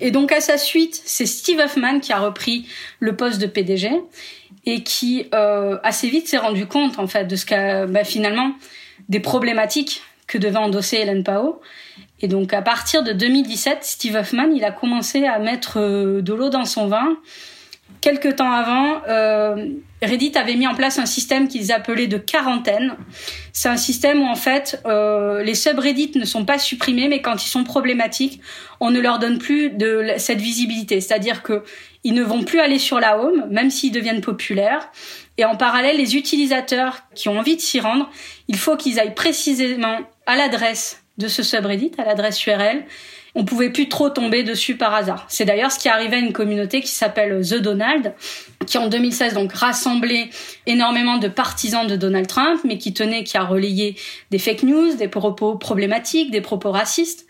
Et 0.00 0.10
donc 0.10 0.32
à 0.32 0.40
sa 0.40 0.58
suite, 0.58 1.00
c'est 1.04 1.26
Steve 1.26 1.60
Huffman 1.60 2.00
qui 2.00 2.12
a 2.12 2.18
repris 2.18 2.66
le 2.98 3.14
poste 3.14 3.40
de 3.40 3.46
PDG 3.46 3.90
et 4.66 4.82
qui 4.82 5.26
euh, 5.34 5.78
assez 5.84 6.08
vite 6.08 6.26
s'est 6.26 6.38
rendu 6.38 6.66
compte 6.66 6.98
en 6.98 7.06
fait 7.06 7.26
de 7.26 7.36
ce 7.36 7.44
qu'a 7.44 7.86
bah, 7.86 8.02
finalement 8.02 8.52
des 9.08 9.20
problématiques 9.20 10.02
que 10.26 10.38
devait 10.38 10.56
endosser 10.56 10.96
Hélène 10.96 11.22
Pao. 11.22 11.60
Et 12.20 12.26
donc 12.26 12.54
à 12.54 12.62
partir 12.62 13.04
de 13.04 13.12
2017, 13.12 13.84
Steve 13.84 14.16
Huffman, 14.16 14.50
il 14.54 14.64
a 14.64 14.72
commencé 14.72 15.26
à 15.26 15.38
mettre 15.38 15.78
euh, 15.78 16.22
de 16.22 16.32
l'eau 16.32 16.48
dans 16.48 16.64
son 16.64 16.86
vin 16.86 17.18
Quelques 18.04 18.36
temps 18.36 18.52
avant, 18.52 19.00
euh, 19.08 19.66
Reddit 20.02 20.32
avait 20.36 20.56
mis 20.56 20.66
en 20.66 20.74
place 20.74 20.98
un 20.98 21.06
système 21.06 21.48
qu'ils 21.48 21.72
appelaient 21.72 22.06
de 22.06 22.18
quarantaine. 22.18 22.96
C'est 23.54 23.70
un 23.70 23.78
système 23.78 24.20
où 24.20 24.26
en 24.26 24.34
fait 24.34 24.78
euh, 24.84 25.42
les 25.42 25.54
subreddits 25.54 26.12
ne 26.16 26.26
sont 26.26 26.44
pas 26.44 26.58
supprimés, 26.58 27.08
mais 27.08 27.22
quand 27.22 27.42
ils 27.42 27.48
sont 27.48 27.64
problématiques, 27.64 28.42
on 28.78 28.90
ne 28.90 29.00
leur 29.00 29.20
donne 29.20 29.38
plus 29.38 29.70
de 29.70 30.04
cette 30.18 30.42
visibilité. 30.42 31.00
C'est-à-dire 31.00 31.42
que 31.42 31.64
ils 32.02 32.12
ne 32.12 32.22
vont 32.22 32.44
plus 32.44 32.60
aller 32.60 32.78
sur 32.78 33.00
la 33.00 33.18
home, 33.18 33.46
même 33.48 33.70
s'ils 33.70 33.90
deviennent 33.90 34.20
populaires. 34.20 34.90
Et 35.38 35.46
en 35.46 35.56
parallèle, 35.56 35.96
les 35.96 36.14
utilisateurs 36.14 37.04
qui 37.14 37.30
ont 37.30 37.38
envie 37.38 37.56
de 37.56 37.62
s'y 37.62 37.80
rendre, 37.80 38.10
il 38.48 38.58
faut 38.58 38.76
qu'ils 38.76 39.00
aillent 39.00 39.14
précisément 39.14 39.96
à 40.26 40.36
l'adresse 40.36 41.02
de 41.16 41.26
ce 41.26 41.42
subreddit, 41.42 41.92
à 41.96 42.04
l'adresse 42.04 42.44
URL, 42.44 42.84
on 43.34 43.44
pouvait 43.44 43.70
plus 43.70 43.88
trop 43.88 44.10
tomber 44.10 44.42
dessus 44.42 44.76
par 44.76 44.94
hasard. 44.94 45.26
C'est 45.28 45.44
d'ailleurs 45.44 45.72
ce 45.72 45.78
qui 45.78 45.88
arrivait 45.88 46.16
à 46.16 46.20
une 46.20 46.32
communauté 46.32 46.80
qui 46.80 46.88
s'appelle 46.88 47.40
The 47.42 47.56
Donald, 47.56 48.14
qui 48.66 48.78
en 48.78 48.88
2016 48.88 49.34
donc 49.34 49.52
rassemblait 49.52 50.30
énormément 50.66 51.18
de 51.18 51.28
partisans 51.28 51.86
de 51.86 51.96
Donald 51.96 52.26
Trump, 52.26 52.60
mais 52.64 52.78
qui 52.78 52.94
tenait, 52.94 53.24
qui 53.24 53.36
a 53.36 53.42
relayé 53.42 53.96
des 54.30 54.38
fake 54.38 54.62
news, 54.62 54.94
des 54.94 55.08
propos 55.08 55.56
problématiques, 55.56 56.30
des 56.30 56.40
propos 56.40 56.70
racistes. 56.70 57.26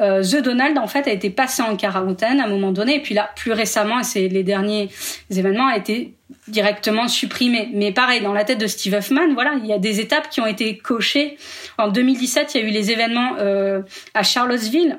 Euh, 0.00 0.22
The 0.22 0.42
Donald 0.42 0.78
en 0.78 0.86
fait 0.86 1.06
a 1.06 1.12
été 1.12 1.28
passé 1.28 1.62
en 1.62 1.76
quarantaine 1.76 2.40
à 2.40 2.46
un 2.46 2.48
moment 2.48 2.72
donné, 2.72 2.96
et 2.96 3.00
puis 3.00 3.14
là 3.14 3.30
plus 3.36 3.52
récemment, 3.52 4.00
et 4.00 4.04
c'est 4.04 4.28
les 4.28 4.44
derniers 4.44 4.88
événements, 5.30 5.66
a 5.66 5.76
été 5.76 6.14
directement 6.48 7.08
supprimé. 7.08 7.70
Mais 7.74 7.92
pareil, 7.92 8.20
dans 8.20 8.32
la 8.32 8.44
tête 8.44 8.58
de 8.58 8.66
Steve 8.66 8.94
Huffman, 8.94 9.34
voilà, 9.34 9.52
il 9.62 9.66
y 9.66 9.72
a 9.72 9.78
des 9.78 10.00
étapes 10.00 10.28
qui 10.30 10.40
ont 10.40 10.46
été 10.46 10.78
cochées. 10.78 11.36
En 11.78 11.88
2017, 11.88 12.54
il 12.54 12.60
y 12.60 12.64
a 12.64 12.68
eu 12.68 12.70
les 12.70 12.90
événements 12.90 13.36
euh, 13.38 13.82
à 14.14 14.22
Charlottesville. 14.22 14.98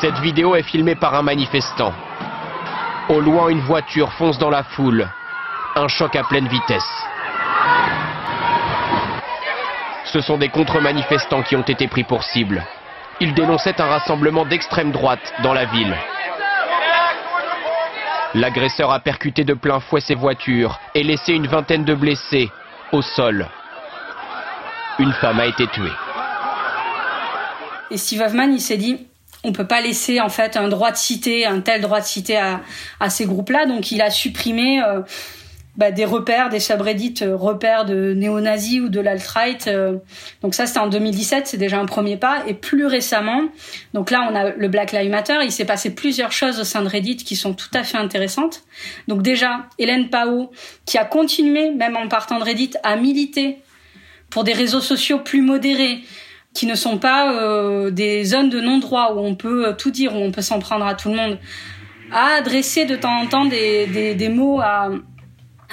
Cette 0.00 0.18
vidéo 0.18 0.54
est 0.54 0.62
filmée 0.62 0.94
par 0.94 1.14
un 1.14 1.22
manifestant. 1.22 1.92
Au 3.08 3.20
loin, 3.20 3.48
une 3.48 3.60
voiture 3.60 4.12
fonce 4.14 4.38
dans 4.38 4.50
la 4.50 4.62
foule. 4.62 5.08
Un 5.76 5.88
choc 5.88 6.14
à 6.14 6.24
pleine 6.24 6.48
vitesse. 6.48 6.82
Ce 10.12 10.20
sont 10.20 10.38
des 10.38 10.48
contre-manifestants 10.48 11.42
qui 11.42 11.56
ont 11.56 11.62
été 11.62 11.86
pris 11.86 12.04
pour 12.04 12.22
cible. 12.22 12.64
Ils 13.20 13.34
dénonçaient 13.34 13.80
un 13.80 13.86
rassemblement 13.86 14.44
d'extrême 14.44 14.92
droite 14.92 15.34
dans 15.42 15.52
la 15.52 15.64
ville. 15.66 15.94
L'agresseur 18.34 18.90
a 18.92 19.00
percuté 19.00 19.44
de 19.44 19.54
plein 19.54 19.80
fouet 19.80 20.00
ses 20.00 20.14
voitures 20.14 20.78
et 20.94 21.02
laissé 21.02 21.32
une 21.32 21.46
vingtaine 21.46 21.84
de 21.84 21.94
blessés 21.94 22.50
au 22.92 23.00
sol. 23.00 23.48
Une 24.98 25.12
femme 25.12 25.40
a 25.40 25.46
été 25.46 25.66
tuée. 25.68 25.92
Et 27.90 27.96
Steve 27.96 28.20
Hoffman, 28.20 28.50
il 28.52 28.60
s'est 28.60 28.76
dit, 28.76 29.06
on 29.44 29.52
peut 29.52 29.66
pas 29.66 29.80
laisser 29.80 30.20
en 30.20 30.28
fait 30.28 30.56
un 30.58 30.68
droit 30.68 30.90
de 30.90 30.96
cité, 30.96 31.46
un 31.46 31.60
tel 31.60 31.80
droit 31.80 32.00
de 32.00 32.04
cité 32.04 32.36
à, 32.36 32.60
ces 33.08 33.24
groupes-là, 33.24 33.64
donc 33.64 33.90
il 33.92 34.02
a 34.02 34.10
supprimé 34.10 34.82
euh, 34.82 35.00
bah, 35.78 35.92
des 35.92 36.04
repères, 36.04 36.48
des 36.48 36.58
subreddits 36.58 37.22
euh, 37.22 37.36
repères 37.36 37.84
de 37.84 38.12
néo-nazis 38.12 38.80
ou 38.80 38.88
de 38.88 38.98
l'alt-right. 38.98 39.68
Euh. 39.68 39.98
donc 40.42 40.56
ça, 40.56 40.66
c'était 40.66 40.80
en 40.80 40.88
2017, 40.88 41.46
c'est 41.46 41.56
déjà 41.56 41.78
un 41.78 41.86
premier 41.86 42.16
pas. 42.16 42.42
Et 42.48 42.54
plus 42.54 42.84
récemment, 42.84 43.44
donc 43.94 44.10
là, 44.10 44.28
on 44.28 44.34
a 44.34 44.50
le 44.50 44.68
Black 44.68 44.90
Lives 44.90 45.08
Matter. 45.08 45.38
Il 45.44 45.52
s'est 45.52 45.64
passé 45.64 45.94
plusieurs 45.94 46.32
choses 46.32 46.58
au 46.58 46.64
sein 46.64 46.82
de 46.82 46.88
Reddit 46.88 47.18
qui 47.18 47.36
sont 47.36 47.54
tout 47.54 47.70
à 47.74 47.84
fait 47.84 47.96
intéressantes. 47.96 48.64
Donc 49.06 49.22
déjà, 49.22 49.66
Hélène 49.78 50.10
Pao, 50.10 50.50
qui 50.84 50.98
a 50.98 51.04
continué, 51.04 51.70
même 51.70 51.96
en 51.96 52.08
partant 52.08 52.40
de 52.40 52.44
Reddit, 52.44 52.72
à 52.82 52.96
militer 52.96 53.58
pour 54.30 54.42
des 54.42 54.54
réseaux 54.54 54.80
sociaux 54.80 55.20
plus 55.20 55.42
modérés, 55.42 56.00
qui 56.54 56.66
ne 56.66 56.74
sont 56.74 56.98
pas 56.98 57.32
euh, 57.34 57.92
des 57.92 58.24
zones 58.24 58.50
de 58.50 58.60
non-droit 58.60 59.12
où 59.14 59.20
on 59.20 59.36
peut 59.36 59.76
tout 59.78 59.92
dire, 59.92 60.16
où 60.16 60.18
on 60.18 60.32
peut 60.32 60.42
s'en 60.42 60.58
prendre 60.58 60.84
à 60.84 60.96
tout 60.96 61.08
le 61.08 61.14
monde, 61.14 61.38
a 62.10 62.34
adressé 62.34 62.84
de 62.84 62.96
temps 62.96 63.16
en 63.16 63.26
temps 63.26 63.44
des, 63.44 63.86
des, 63.86 64.16
des 64.16 64.28
mots 64.28 64.60
à 64.60 64.90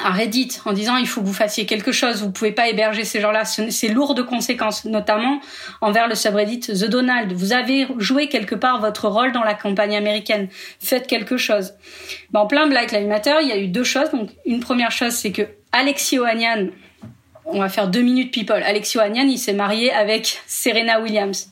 à 0.04 0.12
Reddit 0.12 0.60
en 0.66 0.74
disant 0.74 0.98
il 0.98 1.08
faut 1.08 1.22
que 1.22 1.26
vous 1.26 1.34
fassiez 1.34 1.66
quelque 1.66 1.92
chose, 1.92 2.22
vous 2.22 2.32
pouvez 2.32 2.52
pas 2.52 2.68
héberger 2.68 3.06
ces 3.06 3.22
gens-là, 3.22 3.46
c'est 3.46 3.88
lourd 3.88 4.14
de 4.14 4.22
conséquences, 4.22 4.86
notamment 4.86 5.40
envers 5.82 6.08
le 6.08 6.16
subreddit 6.16 6.60
The 6.60 6.90
Donald. 6.90 7.32
Vous 7.32 7.54
avez 7.54 7.88
joué 7.98 8.28
quelque 8.28 8.56
part 8.56 8.82
votre 8.82 9.08
rôle 9.08 9.32
dans 9.32 9.44
la 9.44 9.54
campagne 9.54 9.96
américaine, 9.96 10.50
faites 10.80 11.08
quelque 11.08 11.38
chose. 11.38 11.74
Ben, 12.32 12.42
en 12.42 12.48
plein 12.48 12.68
Black 12.68 12.92
Lives 12.92 13.08
Matter, 13.08 13.36
il 13.42 13.48
y 13.48 13.52
a 13.52 13.58
eu 13.58 13.68
deux 13.68 13.84
choses. 13.84 14.12
Donc 14.12 14.32
une 14.46 14.60
première 14.60 14.92
chose, 14.92 15.14
c'est 15.14 15.32
que 15.32 15.44
Alexis 15.72 16.20
Ohanian, 16.20 16.68
on 17.46 17.60
va 17.60 17.70
faire 17.70 17.88
deux 17.88 18.02
minutes 18.02 18.34
people. 18.34 18.62
Alexis 18.64 18.98
Ohanian, 18.98 19.28
il 19.28 19.40
s'est 19.40 19.54
marié 19.54 19.94
avec 19.94 20.42
Serena 20.48 21.00
Williams 21.00 21.50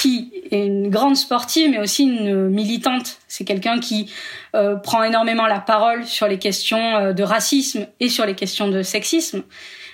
qui 0.00 0.30
est 0.50 0.64
une 0.64 0.90
grande 0.90 1.16
sportive, 1.16 1.70
mais 1.70 1.78
aussi 1.78 2.04
une 2.04 2.48
militante. 2.48 3.18
C'est 3.26 3.44
quelqu'un 3.44 3.80
qui 3.80 4.12
euh, 4.54 4.76
prend 4.76 5.02
énormément 5.02 5.46
la 5.46 5.60
parole 5.60 6.04
sur 6.06 6.28
les 6.28 6.38
questions 6.38 6.96
euh, 6.96 7.12
de 7.12 7.24
racisme 7.24 7.86
et 7.98 8.08
sur 8.08 8.24
les 8.24 8.34
questions 8.34 8.68
de 8.68 8.82
sexisme. 8.82 9.42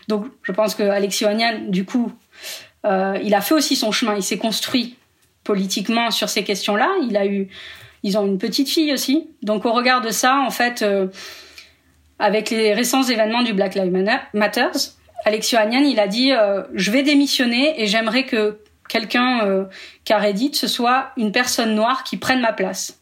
Donc, 0.08 0.26
je 0.42 0.52
pense 0.52 0.74
que 0.74 0.82
Alexis 0.82 1.24
Ohanian, 1.24 1.68
du 1.68 1.84
coup, 1.84 2.12
Euh, 2.86 3.16
il 3.24 3.34
a 3.34 3.40
fait 3.40 3.54
aussi 3.54 3.76
son 3.76 3.92
chemin. 3.92 4.14
Il 4.14 4.22
s'est 4.22 4.36
construit 4.36 4.96
politiquement 5.42 6.10
sur 6.10 6.28
ces 6.28 6.44
questions-là. 6.44 6.90
Ils 8.02 8.18
ont 8.18 8.26
une 8.26 8.36
petite 8.36 8.68
fille 8.68 8.92
aussi. 8.92 9.26
Donc 9.40 9.64
au 9.64 9.72
regard 9.72 10.02
de 10.02 10.10
ça, 10.10 10.44
en 10.46 10.50
fait, 10.50 10.84
avec 12.18 12.50
les 12.50 12.74
récents 12.74 13.02
événements 13.02 13.42
du 13.42 13.54
Black 13.54 13.74
Lives 13.74 13.90
Matter, 14.34 14.70
Alexio 15.24 15.56
Agnan, 15.58 15.82
il 15.94 15.98
a 15.98 16.08
dit 16.08 16.30
je 16.74 16.90
vais 16.90 17.02
démissionner 17.02 17.80
et 17.80 17.86
j'aimerais 17.86 18.26
que 18.26 18.58
quelqu'un 18.88 19.44
euh, 19.46 19.64
qui 20.04 20.12
a 20.12 20.18
Reddit, 20.18 20.54
ce 20.54 20.66
soit 20.66 21.10
une 21.16 21.32
personne 21.32 21.74
noire 21.74 22.04
qui 22.04 22.16
prenne 22.16 22.40
ma 22.40 22.52
place. 22.52 23.00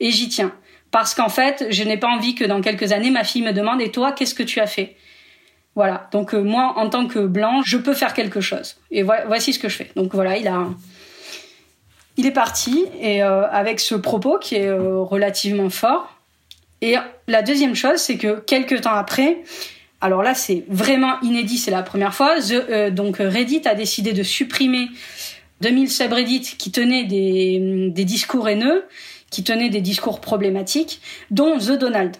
Et 0.00 0.10
j'y 0.10 0.28
tiens. 0.28 0.52
Parce 0.90 1.14
qu'en 1.14 1.28
fait, 1.28 1.66
je 1.70 1.82
n'ai 1.82 1.96
pas 1.96 2.08
envie 2.08 2.34
que 2.34 2.44
dans 2.44 2.60
quelques 2.60 2.92
années, 2.92 3.10
ma 3.10 3.24
fille 3.24 3.42
me 3.42 3.52
demande 3.52 3.80
Et 3.80 3.90
toi, 3.90 4.12
qu'est-ce 4.12 4.34
que 4.34 4.42
tu 4.42 4.60
as 4.60 4.66
fait? 4.66 4.96
Voilà. 5.74 6.08
Donc, 6.12 6.34
euh, 6.34 6.42
moi, 6.42 6.74
en 6.76 6.88
tant 6.88 7.06
que 7.06 7.20
blanc, 7.20 7.62
je 7.62 7.76
peux 7.76 7.94
faire 7.94 8.14
quelque 8.14 8.40
chose. 8.40 8.76
Et 8.90 9.02
voici 9.02 9.52
ce 9.52 9.58
que 9.58 9.68
je 9.68 9.76
fais. 9.76 9.90
Donc, 9.96 10.14
voilà, 10.14 10.36
il 10.36 10.48
a. 10.48 10.66
Il 12.16 12.26
est 12.26 12.32
parti, 12.32 12.84
et 13.00 13.22
avec 13.22 13.78
ce 13.78 13.94
propos 13.94 14.40
qui 14.40 14.56
est 14.56 14.72
relativement 14.72 15.70
fort. 15.70 16.18
Et 16.80 16.96
la 17.28 17.42
deuxième 17.42 17.76
chose, 17.76 17.98
c'est 17.98 18.18
que 18.18 18.40
quelques 18.40 18.80
temps 18.80 18.94
après, 18.94 19.44
alors 20.00 20.22
là, 20.22 20.34
c'est 20.34 20.64
vraiment 20.68 21.20
inédit, 21.22 21.58
c'est 21.58 21.72
la 21.72 21.82
première 21.82 22.14
fois. 22.14 22.36
Euh, 22.50 22.90
donc 22.90 23.16
Reddit 23.18 23.62
a 23.64 23.74
décidé 23.74 24.12
de 24.12 24.22
supprimer 24.22 24.88
2000 25.60 25.90
subreddits 25.90 26.56
qui 26.58 26.70
tenaient 26.70 27.04
des, 27.04 27.90
des 27.90 28.04
discours 28.04 28.48
haineux, 28.48 28.84
qui 29.30 29.44
tenaient 29.44 29.70
des 29.70 29.80
discours 29.80 30.20
problématiques, 30.20 31.00
dont 31.30 31.58
The 31.58 31.72
Donald. 31.72 32.16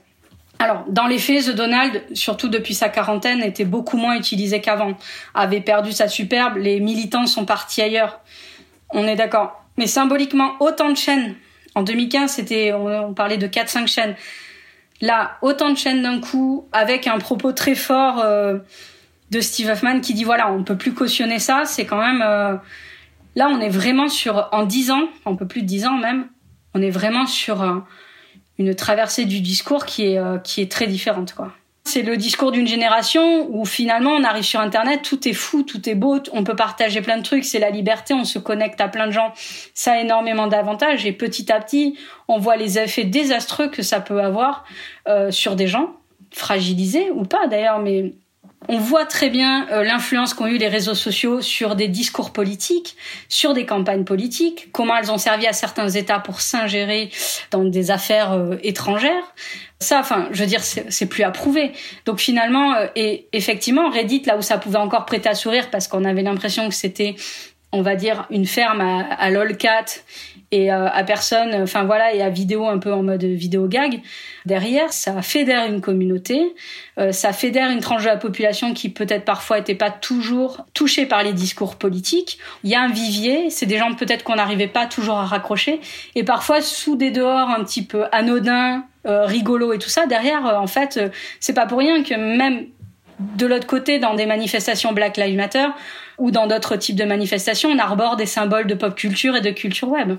Alors, 0.61 0.85
dans 0.88 1.07
les 1.07 1.18
faits, 1.18 1.46
The 1.46 1.55
Donald, 1.55 2.03
surtout 2.14 2.48
depuis 2.48 2.74
sa 2.74 2.88
quarantaine, 2.88 3.42
était 3.42 3.64
beaucoup 3.64 3.96
moins 3.96 4.16
utilisé 4.16 4.61
qu'avant, 4.61 4.94
avait 5.35 5.61
perdu 5.61 5.92
sa 5.92 6.09
superbe, 6.09 6.57
les 6.57 6.81
militants 6.81 7.27
sont 7.27 7.44
partis 7.44 7.81
ailleurs. 7.81 8.20
On 8.90 9.07
est 9.07 9.14
d'accord. 9.14 9.62
Mais 9.77 9.87
symboliquement, 9.87 10.57
autant 10.59 10.90
de 10.90 10.96
chaînes. 10.96 11.37
En 11.77 11.83
2015, 11.83 12.33
c'était, 12.33 12.72
on, 12.72 13.14
parlait 13.14 13.37
de 13.37 13.46
4-5 13.46 13.87
chaînes. 13.87 14.16
Là, 15.01 15.37
autant 15.42 15.70
de 15.70 15.79
chaînes 15.79 16.03
d'un 16.03 16.20
coup, 16.20 16.66
avec 16.72 17.07
un 17.07 17.18
propos 17.18 17.53
très 17.53 17.77
fort 17.77 18.18
euh, 18.18 18.59
de 19.31 19.40
Steve 19.40 19.68
Hoffman 19.68 20.01
qui 20.01 20.12
dit 20.12 20.24
voilà, 20.24 20.51
on 20.51 20.64
peut 20.64 20.77
plus 20.77 20.92
cautionner 20.92 21.38
ça, 21.38 21.62
c'est 21.66 21.87
quand 21.87 22.01
même... 22.01 22.22
Euh, 22.22 22.57
là, 23.38 23.48
on 23.48 23.61
est 23.61 23.68
vraiment 23.68 24.09
sur... 24.09 24.48
En 24.53 24.64
dix 24.64 24.90
ans, 24.90 25.09
un 25.24 25.35
peu 25.35 25.46
plus 25.46 25.62
de 25.62 25.66
dix 25.66 25.87
ans 25.87 25.96
même, 25.96 26.29
on 26.74 26.83
est 26.83 26.90
vraiment 26.90 27.27
sur 27.27 27.62
euh, 27.62 27.79
une 28.59 28.74
traversée 28.74 29.24
du 29.24 29.40
discours 29.40 29.87
qui 29.87 30.05
est, 30.05 30.20
qui 30.42 30.61
est 30.61 30.70
très 30.70 30.87
différente. 30.87 31.35
C'est 31.88 32.03
le 32.03 32.18
discours 32.18 32.53
d'une 32.53 32.66
génération 32.66 33.48
où 33.48 33.64
finalement 33.64 34.11
on 34.11 34.22
arrive 34.22 34.44
sur 34.44 34.61
Internet, 34.61 35.01
tout 35.01 35.27
est 35.27 35.33
fou, 35.33 35.62
tout 35.62 35.88
est 35.88 35.94
beau, 35.94 36.18
on 36.33 36.44
peut 36.44 36.55
partager 36.55 37.01
plein 37.01 37.16
de 37.16 37.22
trucs, 37.22 37.46
c'est 37.46 37.59
la 37.59 37.70
liberté, 37.70 38.12
on 38.12 38.24
se 38.24 38.38
connecte 38.38 38.79
à 38.83 38.88
plein 38.88 39.07
de 39.07 39.12
gens. 39.12 39.33
Ça 39.72 39.92
a 39.92 40.01
énormément 40.01 40.48
d'avantages 40.48 41.07
et 41.07 41.12
petit 41.12 41.51
à 41.51 41.59
petit, 41.61 41.98
on 42.29 42.38
voit 42.38 42.57
les 42.57 42.79
effets 42.79 43.05
désastreux 43.05 43.68
que 43.68 43.81
ça 43.81 44.01
peut 44.01 44.20
avoir 44.20 44.64
euh, 45.09 45.31
sur 45.31 45.57
des 45.57 45.66
gens, 45.66 45.94
fragilisés 46.31 47.11
ou 47.11 47.22
pas 47.22 47.46
d'ailleurs, 47.46 47.79
mais 47.79 48.12
on 48.68 48.78
voit 48.78 49.07
très 49.07 49.31
bien 49.31 49.66
euh, 49.70 49.83
l'influence 49.83 50.35
qu'ont 50.35 50.46
eu 50.46 50.59
les 50.59 50.68
réseaux 50.68 50.94
sociaux 50.94 51.40
sur 51.40 51.74
des 51.74 51.88
discours 51.88 52.33
politiques, 52.33 52.96
sur 53.28 53.54
des 53.54 53.64
campagnes 53.64 54.04
politiques, 54.04 54.68
comment 54.72 54.94
elles 54.96 55.11
ont 55.11 55.18
servi 55.18 55.46
à 55.46 55.52
certains 55.52 55.88
États 55.88 56.18
pour 56.18 56.40
s'ingérer 56.42 57.11
dans 57.50 57.64
des 57.64 57.90
affaires 57.90 58.33
euh, 58.33 58.57
étrangères. 58.62 59.35
Ça, 59.81 60.00
enfin, 60.00 60.28
je 60.33 60.40
veux 60.40 60.48
dire, 60.48 60.62
c'est 60.62 61.07
plus 61.07 61.22
à 61.22 61.31
prouver. 61.31 61.72
Donc 62.04 62.20
finalement, 62.20 62.74
euh, 62.74 62.87
et 62.94 63.26
effectivement, 63.33 63.88
Reddit, 63.88 64.22
là 64.26 64.37
où 64.37 64.42
ça 64.42 64.59
pouvait 64.59 64.78
encore 64.78 65.07
prêter 65.07 65.28
à 65.28 65.35
sourire, 65.35 65.70
parce 65.70 65.88
qu'on 65.88 66.04
avait 66.04 66.22
l'impression 66.22 66.68
que 66.68 66.74
c'était 66.74 67.16
on 67.70 67.83
va 67.83 67.96
dire 67.96 68.26
une 68.31 68.46
ferme 68.46 68.81
à, 68.81 69.14
à 69.14 69.31
lolcat 69.31 69.85
et 70.51 70.73
euh, 70.73 70.89
à 70.89 71.05
personne, 71.05 71.55
enfin 71.63 71.85
voilà, 71.85 72.15
et 72.15 72.23
à 72.23 72.31
vidéo 72.31 72.67
un 72.67 72.79
peu 72.79 72.93
en 72.93 73.03
mode 73.03 73.25
vidéo 73.25 73.69
gag. 73.69 74.01
Derrière, 74.47 74.93
ça 74.93 75.21
fédère 75.21 75.67
une 75.67 75.81
communauté, 75.81 76.55
euh, 76.99 77.13
ça 77.13 77.33
fédère 77.33 77.71
une 77.71 77.81
tranche 77.81 78.03
de 78.03 78.09
la 78.09 78.17
population 78.17 78.73
qui 78.73 78.89
peut-être 78.89 79.25
parfois 79.25 79.59
était 79.59 79.75
pas 79.75 79.91
toujours 79.91 80.65
touchée 80.73 81.05
par 81.05 81.23
les 81.23 81.35
discours 81.35 81.77
politiques. 81.77 82.39
Il 82.65 82.71
y 82.71 82.75
a 82.75 82.81
un 82.81 82.89
vivier, 82.89 83.51
c'est 83.51 83.67
des 83.67 83.77
gens 83.77 83.95
peut-être 83.95 84.25
qu'on 84.25 84.37
n'arrivait 84.37 84.69
pas 84.69 84.87
toujours 84.87 85.19
à 85.19 85.27
raccrocher, 85.27 85.81
et 86.15 86.25
parfois 86.25 86.63
sous 86.63 86.97
des 86.97 87.11
dehors 87.11 87.51
un 87.51 87.63
petit 87.63 87.85
peu 87.85 88.05
anodins, 88.13 88.85
euh, 89.07 89.27
rigolos 89.27 89.75
et 89.75 89.79
tout 89.79 89.91
ça. 89.91 90.07
Derrière, 90.07 90.45
en 90.61 90.67
fait, 90.67 91.01
c'est 91.41 91.55
pas 91.55 91.67
pour 91.67 91.79
rien 91.79 92.03
que 92.03 92.15
même 92.15 92.67
de 93.19 93.47
l'autre 93.47 93.67
côté, 93.67 93.99
dans 93.99 94.15
des 94.15 94.27
manifestations 94.27 94.93
Black 94.93 95.17
Lives 95.17 95.37
Matter 95.37 95.67
ou 96.18 96.31
dans 96.31 96.46
d'autres 96.46 96.76
types 96.76 96.96
de 96.96 97.04
manifestations, 97.04 97.70
on 97.70 97.78
arbore 97.78 98.16
des 98.16 98.26
symboles 98.26 98.66
de 98.66 98.74
pop 98.74 98.94
culture 98.94 99.37
et 99.37 99.40
de 99.40 99.50
culture 99.50 99.88
web. 99.88 100.18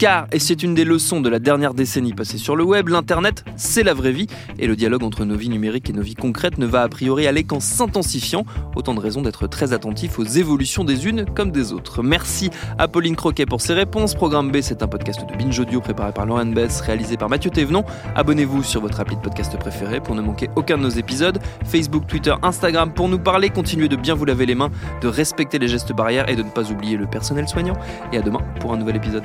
Car, 0.00 0.28
et 0.32 0.38
c'est 0.38 0.62
une 0.62 0.72
des 0.72 0.86
leçons 0.86 1.20
de 1.20 1.28
la 1.28 1.38
dernière 1.38 1.74
décennie 1.74 2.14
passée 2.14 2.38
sur 2.38 2.56
le 2.56 2.64
web, 2.64 2.88
l'Internet, 2.88 3.44
c'est 3.56 3.82
la 3.82 3.92
vraie 3.92 4.12
vie, 4.12 4.28
et 4.58 4.66
le 4.66 4.74
dialogue 4.74 5.02
entre 5.02 5.26
nos 5.26 5.36
vies 5.36 5.50
numériques 5.50 5.90
et 5.90 5.92
nos 5.92 6.00
vies 6.00 6.14
concrètes 6.14 6.56
ne 6.56 6.64
va 6.64 6.80
a 6.80 6.88
priori 6.88 7.26
aller 7.26 7.44
qu'en 7.44 7.60
s'intensifiant, 7.60 8.46
autant 8.76 8.94
de 8.94 9.00
raisons 9.00 9.20
d'être 9.20 9.46
très 9.46 9.74
attentif 9.74 10.18
aux 10.18 10.24
évolutions 10.24 10.84
des 10.84 11.06
unes 11.06 11.26
comme 11.34 11.50
des 11.50 11.74
autres. 11.74 12.02
Merci 12.02 12.48
à 12.78 12.88
Pauline 12.88 13.14
Croquet 13.14 13.44
pour 13.44 13.60
ses 13.60 13.74
réponses. 13.74 14.14
Programme 14.14 14.50
B, 14.50 14.62
c'est 14.62 14.82
un 14.82 14.88
podcast 14.88 15.20
de 15.30 15.36
Binge 15.36 15.60
Audio 15.60 15.82
préparé 15.82 16.12
par 16.12 16.24
Lauren 16.24 16.46
Bess, 16.46 16.80
réalisé 16.80 17.18
par 17.18 17.28
Mathieu 17.28 17.50
Thévenon. 17.50 17.84
Abonnez-vous 18.16 18.62
sur 18.62 18.80
votre 18.80 19.00
appli 19.00 19.16
de 19.16 19.20
podcast 19.20 19.54
préféré 19.58 20.00
pour 20.00 20.14
ne 20.14 20.22
manquer 20.22 20.48
aucun 20.56 20.78
de 20.78 20.82
nos 20.82 20.88
épisodes. 20.88 21.38
Facebook, 21.66 22.06
Twitter, 22.06 22.34
Instagram 22.42 22.94
pour 22.94 23.10
nous 23.10 23.18
parler. 23.18 23.50
Continuez 23.50 23.88
de 23.88 23.96
bien 23.96 24.14
vous 24.14 24.24
laver 24.24 24.46
les 24.46 24.54
mains, 24.54 24.70
de 25.02 25.08
respecter 25.08 25.58
les 25.58 25.68
gestes 25.68 25.92
barrières 25.92 26.30
et 26.30 26.36
de 26.36 26.42
ne 26.42 26.48
pas 26.48 26.70
oublier 26.70 26.96
le 26.96 27.06
personnel 27.06 27.46
soignant. 27.48 27.76
Et 28.14 28.16
à 28.16 28.22
demain 28.22 28.40
pour 28.60 28.72
un 28.72 28.78
nouvel 28.78 28.96
épisode. 28.96 29.24